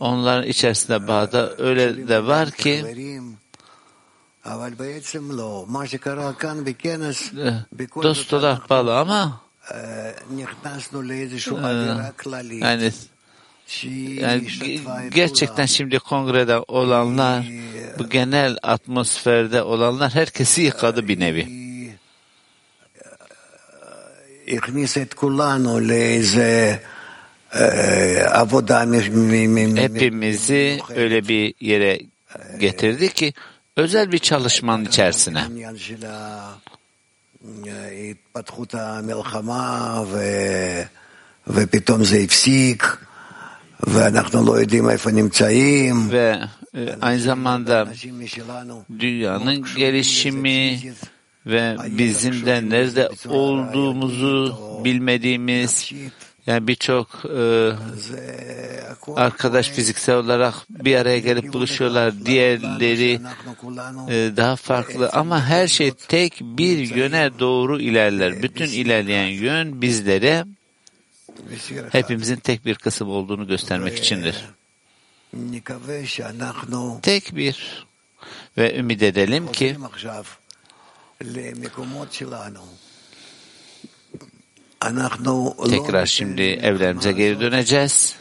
[0.00, 2.84] onların içerisinde bağda öyle de var ki
[8.02, 9.40] dost olarak bağlı ama
[12.58, 12.92] yani
[13.84, 14.48] yani
[15.10, 17.46] gerçekten şimdi kongrede olanlar,
[17.98, 21.68] bu genel atmosferde olanlar herkesi yıkadı bir nevi.
[29.76, 32.00] Hepimizi öyle bir yere
[32.58, 33.32] getirdi ki
[33.78, 35.44] özel bir çalışmanın içerisine.
[46.12, 46.40] Ve
[46.74, 47.88] e, aynı zamanda
[48.98, 50.80] dünyanın gelişimi
[51.46, 55.92] ve bizim de nerede olduğumuzu bilmediğimiz
[56.48, 57.72] yani birçok e,
[59.16, 62.26] arkadaş fiziksel olarak bir araya gelip buluşuyorlar.
[62.26, 63.20] Diğerleri
[64.08, 68.42] e, daha farklı ama her şey tek bir yöne doğru ilerler.
[68.42, 70.44] Bütün ilerleyen yön bizlere
[71.92, 74.44] hepimizin tek bir kısım olduğunu göstermek içindir.
[77.02, 77.86] Tek bir
[78.58, 79.76] ve ümit edelim ki
[85.70, 88.16] tekrar şimdi evlerimize geri döneceğiz.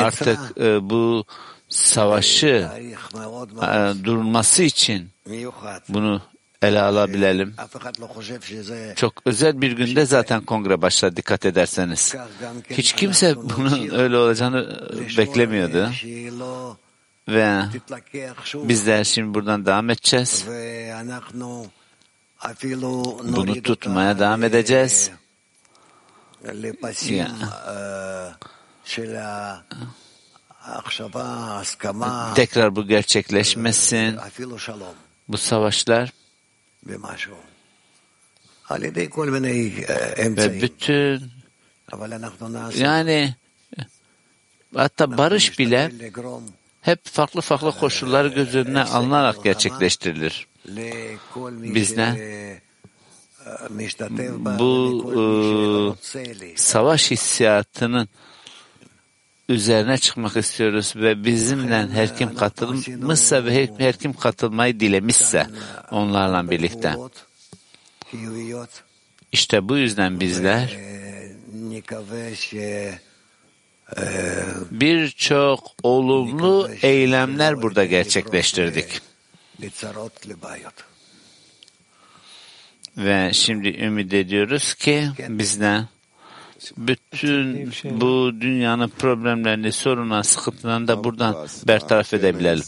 [0.00, 1.24] Artık e, bu
[1.68, 2.68] savaşı
[3.62, 5.10] e, durması için
[5.88, 6.22] bunu
[6.62, 7.54] ele alabilelim.
[8.96, 12.14] Çok özel bir günde zaten kongre başladı dikkat ederseniz.
[12.70, 14.88] Hiç kimse bunun öyle olacağını
[15.18, 15.90] beklemiyordu.
[17.28, 17.62] Ve
[18.54, 20.44] bizler şimdi buradan devam edeceğiz.
[23.36, 25.10] Bunu tutmaya devam edeceğiz.
[27.08, 27.28] Yani.
[32.34, 34.18] Tekrar bu gerçekleşmesin.
[35.28, 36.12] Bu savaşlar
[40.36, 41.30] ve bütün
[42.76, 43.34] yani
[44.76, 45.92] hatta barış bile
[46.82, 50.46] hep farklı farklı koşulları göz önüne alınarak gerçekleştirilir.
[51.74, 52.16] Bizler
[54.58, 55.20] bu e,
[56.56, 58.08] savaş hissiyatının
[59.48, 65.46] üzerine çıkmak istiyoruz ve bizimle her kim katılmışsa ve her, her kim katılmayı dilemişse
[65.90, 66.96] onlarla birlikte.
[69.32, 70.78] İşte bu yüzden bizler
[74.70, 79.00] birçok olumlu eylemler burada gerçekleştirdik.
[82.96, 85.88] Ve şimdi ümit ediyoruz ki bizden
[86.76, 92.64] bütün bu dünyanın problemlerini, sorunlarını, sıkıntılarını da buradan bertaraf edebilelim.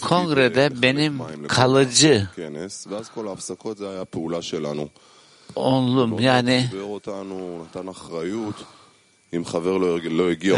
[0.00, 1.18] Kongrede benim
[1.48, 2.28] kalıcı
[5.56, 6.66] onlum yani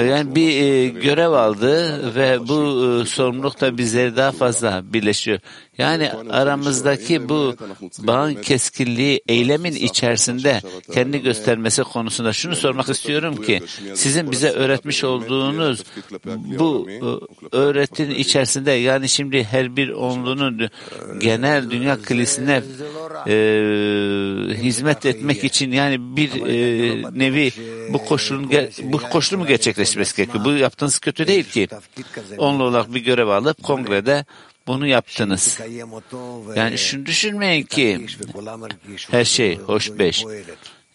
[0.07, 5.39] yani bir e, görev aldı ve bu e, sorumluluk da bizleri daha fazla birleşiyor.
[5.79, 7.57] Yani aramızdaki bu
[7.99, 10.61] bağın keskinliği eylemin içerisinde
[10.93, 13.63] kendi göstermesi konusunda şunu sormak istiyorum ki
[13.95, 15.85] sizin bize öğretmiş olduğunuz
[16.59, 20.71] bu e, öğretinin içerisinde yani şimdi her bir onlunun
[21.19, 22.63] genel dünya kilisine
[23.27, 23.35] e,
[24.55, 27.53] hizmet etmek için yani bir e, nevi
[27.93, 28.51] bu koşulun
[28.83, 30.45] bu koşulu mu gerçekleşmesi gerekiyor?
[30.45, 31.69] Bu yaptığınız kötü değil ki.
[32.39, 34.25] Onlu olarak bir görev alıp kongrede
[34.67, 35.61] bunu yaptınız.
[36.57, 38.07] Yani şunu düşünmeyin ki
[39.11, 40.25] her şey hoş beş.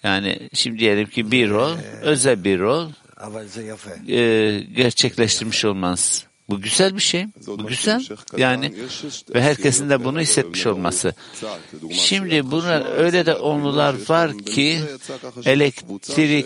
[0.04, 2.90] Yani şimdi diyelim ki bir rol, özel bir rol
[4.08, 6.29] e, gerçekleştirmiş olmanız.
[6.50, 7.26] Bu güzel bir şey.
[7.48, 8.06] Bu güzel.
[8.38, 8.74] Yani
[9.36, 11.14] ve herkesin de bunu hissetmiş olması.
[11.92, 14.80] Şimdi bunlar öyle de onlular var ki
[15.46, 16.40] elektrikle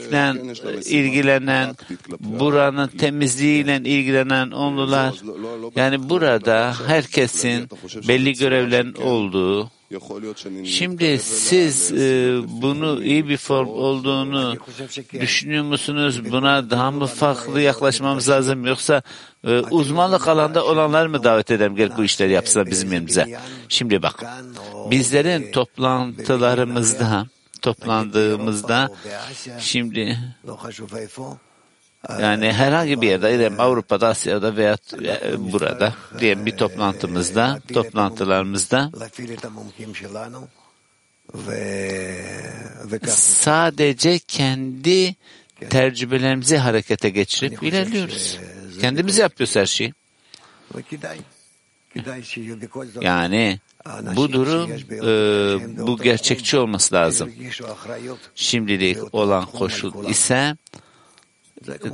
[0.86, 1.76] ilgilenen,
[2.20, 5.14] buranın temizliğiyle ilgilenen onlular.
[5.76, 7.70] Yani burada herkesin
[8.08, 9.72] belli görevlerin olduğu,
[10.66, 14.56] Şimdi siz e, bunu iyi bir form olduğunu
[15.20, 16.32] düşünüyor musunuz?
[16.32, 18.66] Buna daha mı farklı yaklaşmamız lazım?
[18.66, 19.02] yoksa
[19.48, 21.76] e, uzmanlık alanda olanlar mı davet edelim?
[21.76, 23.39] Gel bu işleri yapsınlar bizim yerimize?
[23.70, 24.24] Şimdi bak
[24.91, 27.26] bizlerin toplantılarımızda
[27.62, 28.89] toplandığımızda
[29.60, 30.18] şimdi
[32.10, 34.78] yani herhangi bir yerde diyelim Avrupa'da, Asya'da veya
[35.38, 38.91] burada diyelim bir toplantımızda, toplantılarımızda
[43.08, 45.16] sadece kendi
[45.70, 48.39] tecrübelerimizi harekete geçirip ilerliyoruz.
[48.82, 49.93] Kendimiz yapıyoruz her şeyi.
[53.01, 53.60] Yani
[54.16, 57.32] bu durum e, bu gerçekçi olması lazım.
[58.36, 60.56] Şimdilik olan koşul ise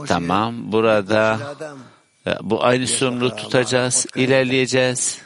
[0.08, 1.40] Tamam, burada
[2.42, 5.22] bu aynı sorumluluğu tutacağız, ilerleyeceğiz.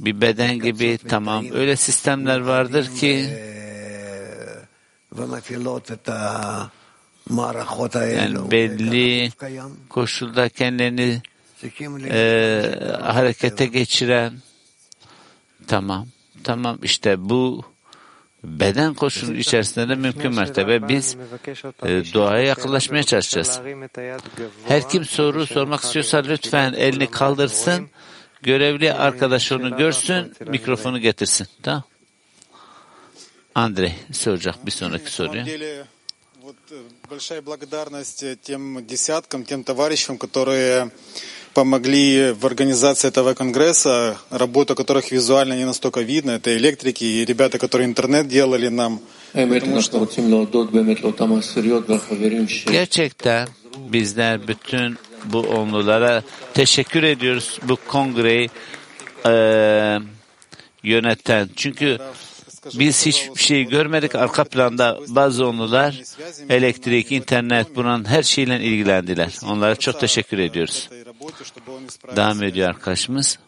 [0.00, 1.46] Bir beden gibi tamam.
[1.52, 3.38] öyle sistemler vardır ki
[8.16, 9.30] yani belli
[9.88, 11.22] koşulda kendilerini
[12.10, 12.62] e,
[13.02, 14.32] harekete geçiren
[15.66, 16.06] tamam
[16.44, 16.78] tamam.
[16.82, 17.64] İşte bu
[18.45, 21.15] beden koşulu içerisinde de mümkün mertebe biz
[21.83, 23.59] e, doğaya yaklaşmaya çalışacağız.
[24.67, 27.89] Her kim soru sormak istiyorsa lütfen elini kaldırsın,
[28.41, 31.47] görevli arkadaş onu görsün, mikrofonu getirsin.
[31.63, 31.83] Tamam.
[33.55, 35.43] Andrei soracak bir sonraki soruyu.
[37.09, 40.89] Большая благодарность тем десяткам, тем товарищам, которые
[41.55, 46.31] помогли в организации этого конгресса, работа которых визуально не настолько видно.
[46.31, 48.99] Это электрики и ребята, которые интернет делали нам.
[52.71, 53.47] Gerçekten
[53.89, 58.49] bizler bütün bu onlulara teşekkür ediyoruz bu kongreyi
[59.25, 59.33] e,
[60.83, 61.49] yöneten.
[61.55, 61.97] Çünkü
[62.73, 64.15] biz hiçbir şey görmedik.
[64.15, 66.01] Arka planda bazı onlular
[66.49, 69.33] elektrik, internet bunun her şeyle ilgilendiler.
[69.45, 70.89] Onlara çok teşekkür ediyoruz.
[72.16, 73.38] Devam ediyor arkadaşımız.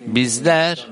[0.00, 0.88] Bizler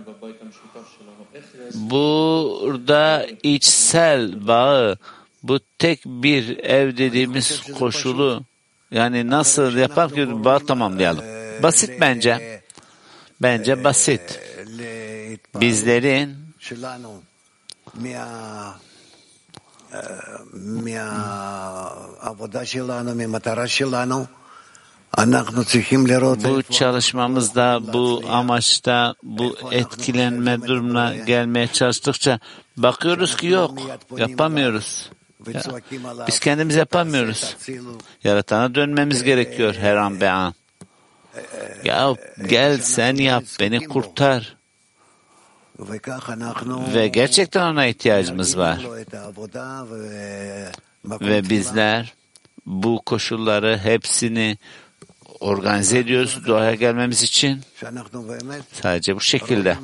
[1.74, 4.98] burada içsel bağı,
[5.42, 8.42] bu tek bir ev dediğimiz koşulu
[8.90, 11.24] yani nasıl yapar ki bağı tamamlayalım.
[11.62, 12.62] Basit bence.
[13.42, 14.40] Bence basit.
[15.60, 16.36] Bizlerin
[26.44, 32.38] bu çalışmamızda, bu amaçta, bu etkilenme durumuna gelmeye çalıştıkça
[32.76, 33.78] bakıyoruz ki yok,
[34.16, 35.10] yapamıyoruz.
[35.52, 35.62] Ya,
[36.26, 37.56] biz kendimiz yapamıyoruz.
[38.24, 40.54] Yaratana dönmemiz gerekiyor her an be an.
[41.84, 42.14] Ya
[42.48, 44.56] gel sen yap, beni kurtar.
[46.94, 48.86] Ve gerçekten ona ihtiyacımız var.
[51.04, 52.14] Ve bizler
[52.66, 54.58] bu koşulları hepsini
[55.40, 57.60] organize ediyoruz doğaya gelmemiz için.
[58.82, 59.76] Sadece bu şekilde.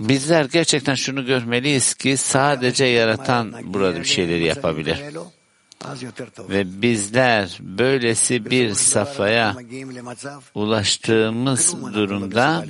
[0.00, 4.98] Bizler gerçekten şunu görmeliyiz ki sadece yaratan burada bir şeyleri yapabilir.
[6.38, 9.56] Ve bizler böylesi bir safhaya
[10.54, 12.64] ulaştığımız durumda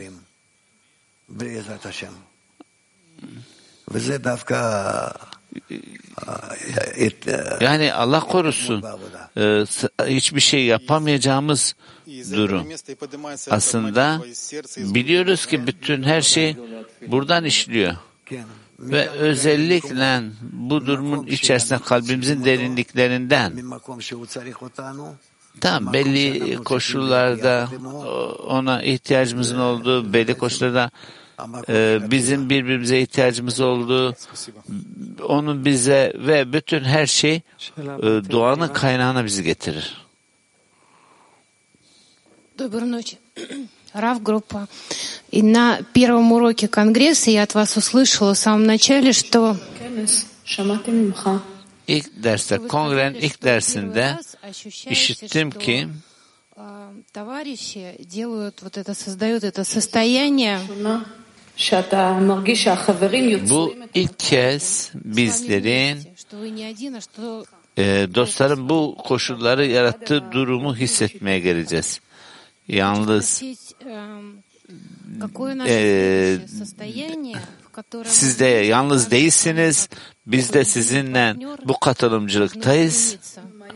[7.61, 8.85] yani Allah korusun
[10.07, 11.75] hiçbir şey yapamayacağımız
[12.07, 12.67] durum.
[13.51, 14.23] Aslında
[14.77, 16.57] biliyoruz ki bütün her şey
[17.07, 17.97] buradan işliyor.
[18.79, 23.53] Ve özellikle bu durumun içerisinde kalbimizin derinliklerinden
[25.62, 27.70] Tamam belli koşullarda
[28.48, 30.92] ona ihtiyacımızın olduğu, belli koşullarda
[31.70, 34.16] e, bizim birbirimize ihtiyacımız olduğu,
[35.24, 37.42] onun bize ve bütün her şey e,
[38.32, 40.08] doğanın kaynağına bizi getirir.
[42.58, 43.18] Доброй ночи.
[43.94, 44.68] Рав группа.
[45.32, 49.56] И на первом уроке Конгресса я от вас услышала в самом начале, что
[51.88, 54.18] İlk derste, kongrenin ilk dersinde
[54.90, 55.88] işittim ki
[57.14, 60.60] товарищи делают вот это, создают это состояние,
[63.50, 65.98] bu ilk kez bizlerin
[67.78, 72.02] e, dostların bu koşulları yarattığı durumu hissetmeye geleceğiz.
[72.68, 73.44] Yalnız
[75.68, 76.38] e,
[78.05, 79.89] siz de yalnız değilsiniz.
[80.27, 83.17] Biz de sizinle bu katılımcılıktayız.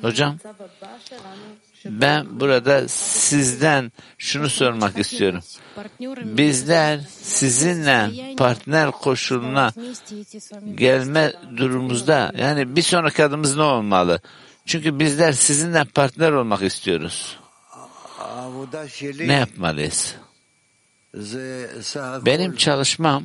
[0.03, 0.38] Hocam
[1.84, 5.40] ben burada sizden şunu sormak istiyorum.
[6.24, 9.72] Bizler sizinle partner koşuluna
[10.74, 14.20] gelme durumumuzda yani bir sonraki adımız ne olmalı?
[14.66, 17.38] Çünkü bizler sizinle partner olmak istiyoruz.
[19.18, 20.14] Ne yapmalıyız?
[22.24, 23.24] Benim çalışmam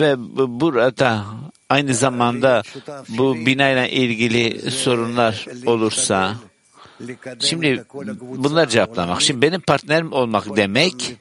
[0.00, 0.14] Ve
[0.60, 1.24] burada
[1.68, 2.62] aynı zamanda
[3.08, 6.36] bu binayla ilgili sorunlar olursa
[7.40, 7.84] Şimdi
[8.20, 9.22] bunları cevaplamak.
[9.22, 11.16] Şimdi benim partnerim olmak demek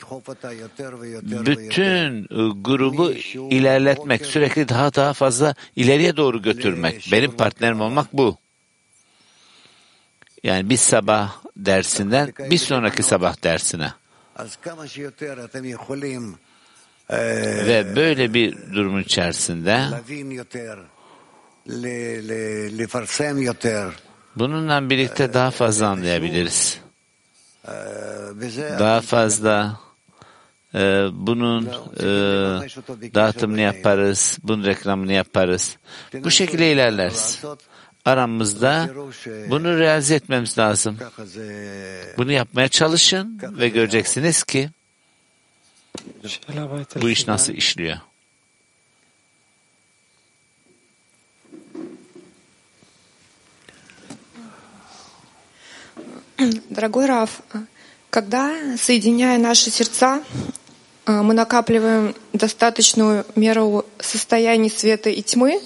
[1.23, 2.27] bütün
[2.63, 3.11] grubu
[3.49, 7.09] ilerletmek, sürekli daha daha fazla ileriye doğru götürmek.
[7.11, 8.37] Benim partnerim olmak bu.
[10.43, 13.93] Yani bir sabah dersinden bir sonraki sabah dersine.
[17.67, 19.87] Ve böyle bir durumun içerisinde
[24.35, 26.79] bununla birlikte daha fazla anlayabiliriz.
[28.79, 29.79] Daha fazla
[30.75, 31.65] e, bunun
[31.99, 32.05] e,
[33.15, 35.77] dağıtımını yaparız, bunun reklamını yaparız.
[36.13, 37.41] Bu şekilde ilerleriz.
[38.05, 38.89] Aramızda
[39.49, 40.97] bunu realize etmemiz lazım.
[42.17, 44.69] Bunu yapmaya çalışın ve göreceksiniz ki
[47.01, 47.97] bu iş nasıl işliyor.
[56.69, 57.41] Дорогой Раф,
[58.09, 60.21] когда, соединяя наши сердца,
[61.05, 65.61] мы накапливаем достаточную меру состояний света и тьмы,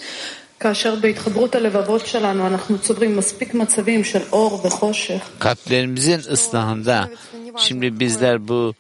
[5.40, 7.10] Kalplerimizin ıslahında
[7.58, 8.74] şimdi bizler bu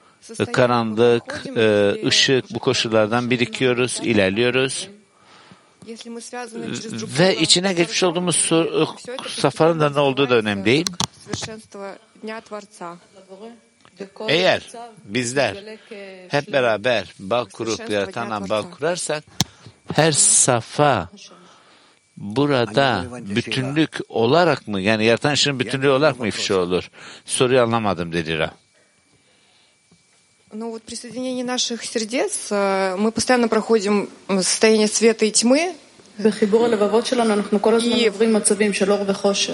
[0.53, 1.43] karanlık,
[2.05, 4.89] ışık bu koşullardan birikiyoruz, ilerliyoruz.
[7.19, 8.51] Ve içine geçmiş olduğumuz
[9.27, 10.85] safhanın da ne olduğu da önemli değil.
[14.27, 14.71] Eğer
[15.05, 15.77] bizler
[16.27, 19.23] hep beraber bağ kurup yaratanla bağ kurarsak
[19.93, 21.09] her safa
[22.16, 26.90] burada bütünlük olarak mı yani yaratan işin bütünlüğü olarak mı ifşa olur?
[27.24, 28.50] Soruyu anlamadım dedi Ra.
[30.54, 32.50] Ну вот при соединении наших сердец
[33.02, 35.74] мы постоянно проходим состояние света и тьмы,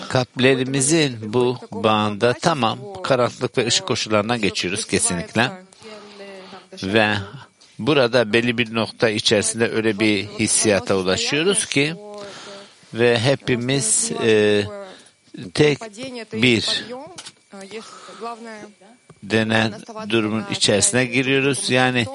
[0.08, 5.50] Kalplerimizin bu bağında tamam karanlık ve ışık koşullarından geçiyoruz kesinlikle.
[6.82, 7.14] Ve
[7.78, 11.94] burada belli bir nokta içerisinde öyle bir hissiyata ulaşıyoruz ki
[12.93, 14.63] ve hepimiz e,
[15.53, 15.79] tek
[16.33, 16.85] bir
[19.23, 19.73] denen
[20.09, 21.69] durumun içerisine giriyoruz.
[21.69, 22.05] Yani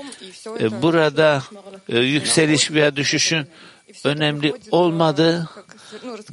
[0.61, 1.43] e, burada
[1.89, 3.47] e, yükseliş veya düşüşün
[4.05, 5.49] önemli olmadı.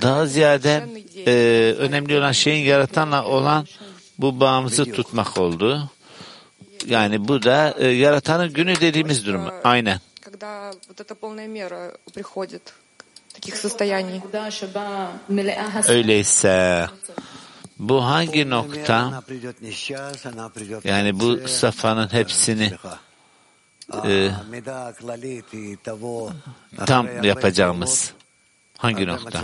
[0.01, 0.87] Daha ziyade
[1.27, 1.31] e,
[1.77, 3.67] önemli olan şeyin yaratanla olan
[4.17, 5.89] bu bağımızı tutmak oldu.
[6.85, 9.49] Yani bu da e, yaratanın günü dediğimiz durum.
[9.63, 9.99] Aynen.
[15.89, 16.87] Öyleyse
[17.79, 19.23] bu hangi nokta
[20.83, 22.71] yani bu safanın hepsini
[24.05, 24.31] e,
[26.85, 28.13] tam yapacağımız
[28.77, 29.43] hangi nokta?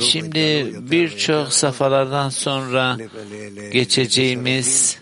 [0.00, 2.98] Şimdi birçok safhalardan sonra
[3.72, 4.98] geçeceğimiz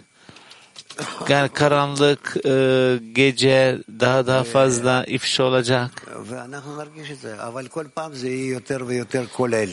[1.29, 5.91] yani karanlık e, gece daha daha fazla ifşa olacak.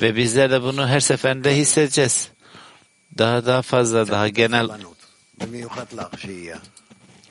[0.02, 2.30] Ve bizler de bunu her seferinde hissedeceğiz.
[3.18, 4.70] Daha daha fazla daha genel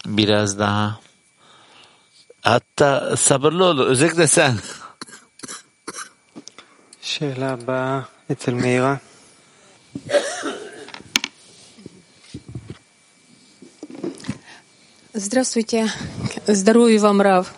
[0.07, 1.01] biraz daha
[2.43, 4.59] hatta sabırlı ol özellikle sen.
[7.01, 9.01] Şeyla ba etil meyra.
[15.17, 15.93] Здравствуйте.
[16.49, 17.55] Здоровья вам, Рав.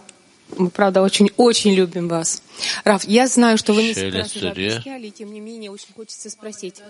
[0.57, 2.43] Мы, правда, очень-очень любим вас.
[2.85, 5.11] Раф, я знаю, что вы не спрашивали.
[5.11, 6.83] тем не менее, очень хочется спросить.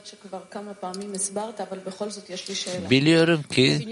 [2.91, 3.87] Biliyorum ki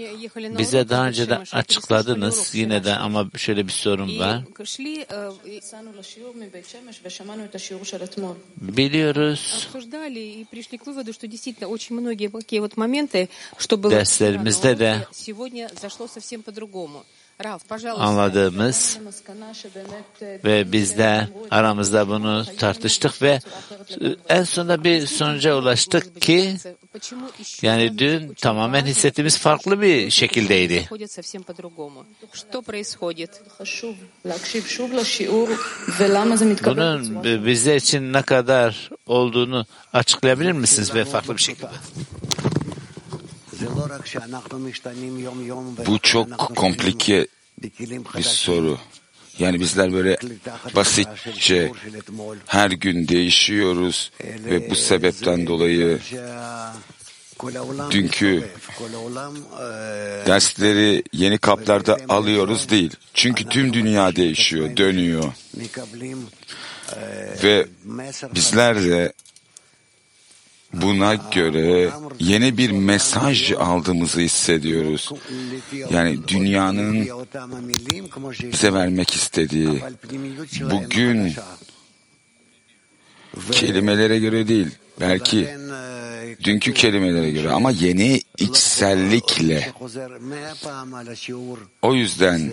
[0.57, 4.41] bize daha önce de açıkladınız yine de ama şöyle bir sorum var.
[8.57, 9.67] Biliyoruz
[13.91, 15.07] derslerimizde de
[17.97, 18.99] anladığımız
[20.45, 23.39] ve biz de aramızda bunu tartıştık ve
[24.01, 26.57] e, en sonunda bir sonuca ulaştık ki
[27.61, 30.89] yani dün tamamen hissettiğimiz farklı bir şekildeydi.
[36.65, 41.67] Bunun bize için ne kadar olduğunu açıklayabilir misiniz ve farklı bir şekilde?
[45.85, 47.27] Bu çok komplike
[48.17, 48.77] bir soru.
[49.39, 50.17] Yani bizler böyle
[50.75, 51.71] basitçe
[52.45, 55.99] her gün değişiyoruz ve bu sebepten dolayı
[57.91, 58.49] dünkü
[60.27, 62.91] dersleri yeni kaplarda alıyoruz değil.
[63.13, 65.33] Çünkü tüm dünya değişiyor, dönüyor.
[67.43, 67.67] Ve
[68.35, 69.13] bizler de
[70.81, 75.11] buna göre yeni bir mesaj aldığımızı hissediyoruz.
[75.89, 77.07] Yani dünyanın
[78.43, 79.83] bize vermek istediği
[80.71, 81.33] bugün
[83.51, 84.67] kelimelere göre değil,
[85.01, 85.49] belki
[86.43, 89.73] dünkü kelimelere göre ama yeni içsellikle.
[91.81, 92.51] O yüzden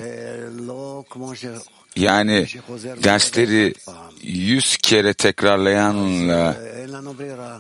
[1.96, 2.46] yani
[3.04, 3.74] dersleri
[4.22, 6.56] yüz kere tekrarlayanla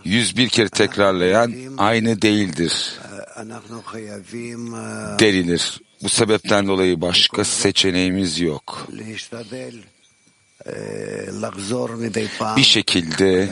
[0.04, 2.98] yüz bir kere tekrarlayan aynı değildir
[5.18, 5.80] denilir.
[6.02, 8.88] Bu sebepten dolayı başka seçeneğimiz yok.
[12.56, 13.48] Bir şekilde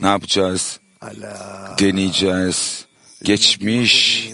[0.00, 0.80] ne yapacağız?
[1.78, 2.86] Deneyeceğiz.
[3.22, 4.28] Geçmiş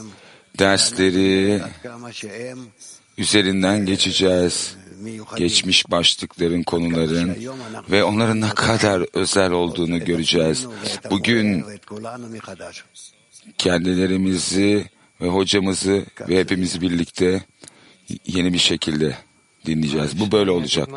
[0.59, 1.63] dersleri
[3.19, 4.77] üzerinden geçeceğiz.
[5.37, 7.37] Geçmiş başlıkların, konuların
[7.91, 10.67] ve onların ne kadar özel olduğunu göreceğiz.
[11.11, 11.65] Bugün
[13.59, 14.85] kendilerimizi
[15.21, 17.45] ve hocamızı ve hepimizi birlikte
[18.27, 19.17] yeni bir şekilde
[19.67, 20.21] dinleyeceğiz.
[20.21, 20.89] Bu böyle olacak.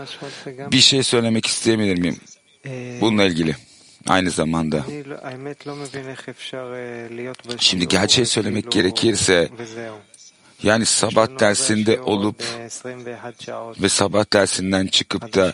[0.72, 2.18] Bir şey söylemek isteyebilir miyim?
[3.02, 3.56] Bununla ilgili.
[4.08, 4.86] Aynı zamanda.
[7.58, 9.50] Şimdi gerçeği söylemek gerekirse
[10.64, 12.44] yani sabah dersinde olup
[13.82, 15.54] ve sabah dersinden çıkıp da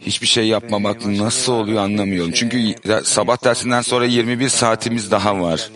[0.00, 2.32] hiçbir şey yapmamak nasıl oluyor anlamıyorum.
[2.32, 5.70] Çünkü sabah dersinden sonra 21 saatimiz daha var.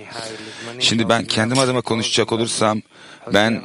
[0.79, 2.83] Şimdi ben kendim adıma konuşacak olursam
[3.35, 3.63] ben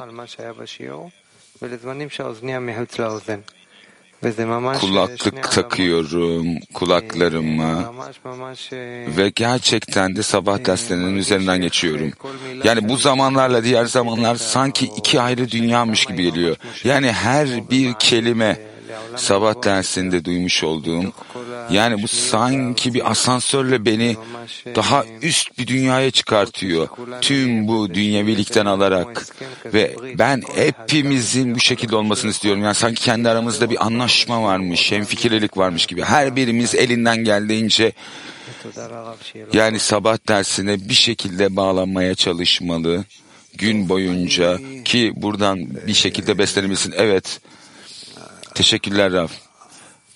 [4.80, 7.94] kulaklık takıyorum kulaklarıma
[9.16, 12.12] ve gerçekten de sabah derslerinin üzerinden geçiyorum.
[12.64, 16.56] Yani bu zamanlarla diğer zamanlar sanki iki ayrı dünyamış gibi geliyor.
[16.84, 18.60] Yani her bir kelime
[19.16, 21.12] sabah dersinde duymuş olduğum
[21.70, 24.16] yani bu sanki bir asansörle beni
[24.74, 26.88] daha üst bir dünyaya çıkartıyor.
[27.20, 29.26] Tüm bu dünyevilikten alarak
[29.64, 32.62] ve ben hepimizin bu şekilde olmasını istiyorum.
[32.62, 36.02] Yani sanki kendi aramızda bir anlaşma varmış, hemfikirlilik varmış gibi.
[36.02, 37.92] Her birimiz elinden geldiğince
[39.52, 43.04] yani sabah dersine bir şekilde bağlanmaya çalışmalı
[43.58, 46.94] gün boyunca ki buradan bir şekilde beslenilmesin.
[46.96, 47.40] Evet.
[48.58, 49.32] Teşekkürler Raf.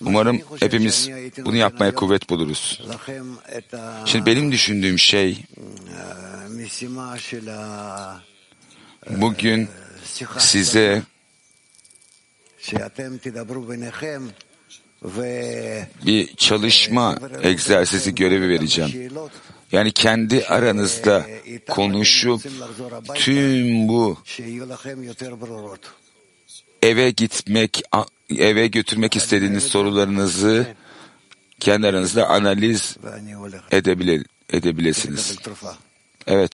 [0.01, 1.09] Umarım hepimiz
[1.45, 2.81] bunu yapmaya kuvvet buluruz.
[4.05, 5.45] Şimdi benim düşündüğüm şey
[9.09, 9.69] bugün
[10.37, 11.01] size
[16.05, 19.11] bir çalışma egzersizi görevi vereceğim.
[19.71, 21.25] Yani kendi aranızda
[21.69, 22.41] konuşup
[23.15, 24.17] tüm bu
[26.81, 27.81] eve gitmek,
[28.39, 30.67] eve götürmek istediğiniz sorularınızı
[31.59, 32.97] kendi aranızda analiz
[33.71, 35.37] edebilir, edebilirsiniz.
[36.27, 36.51] Evet.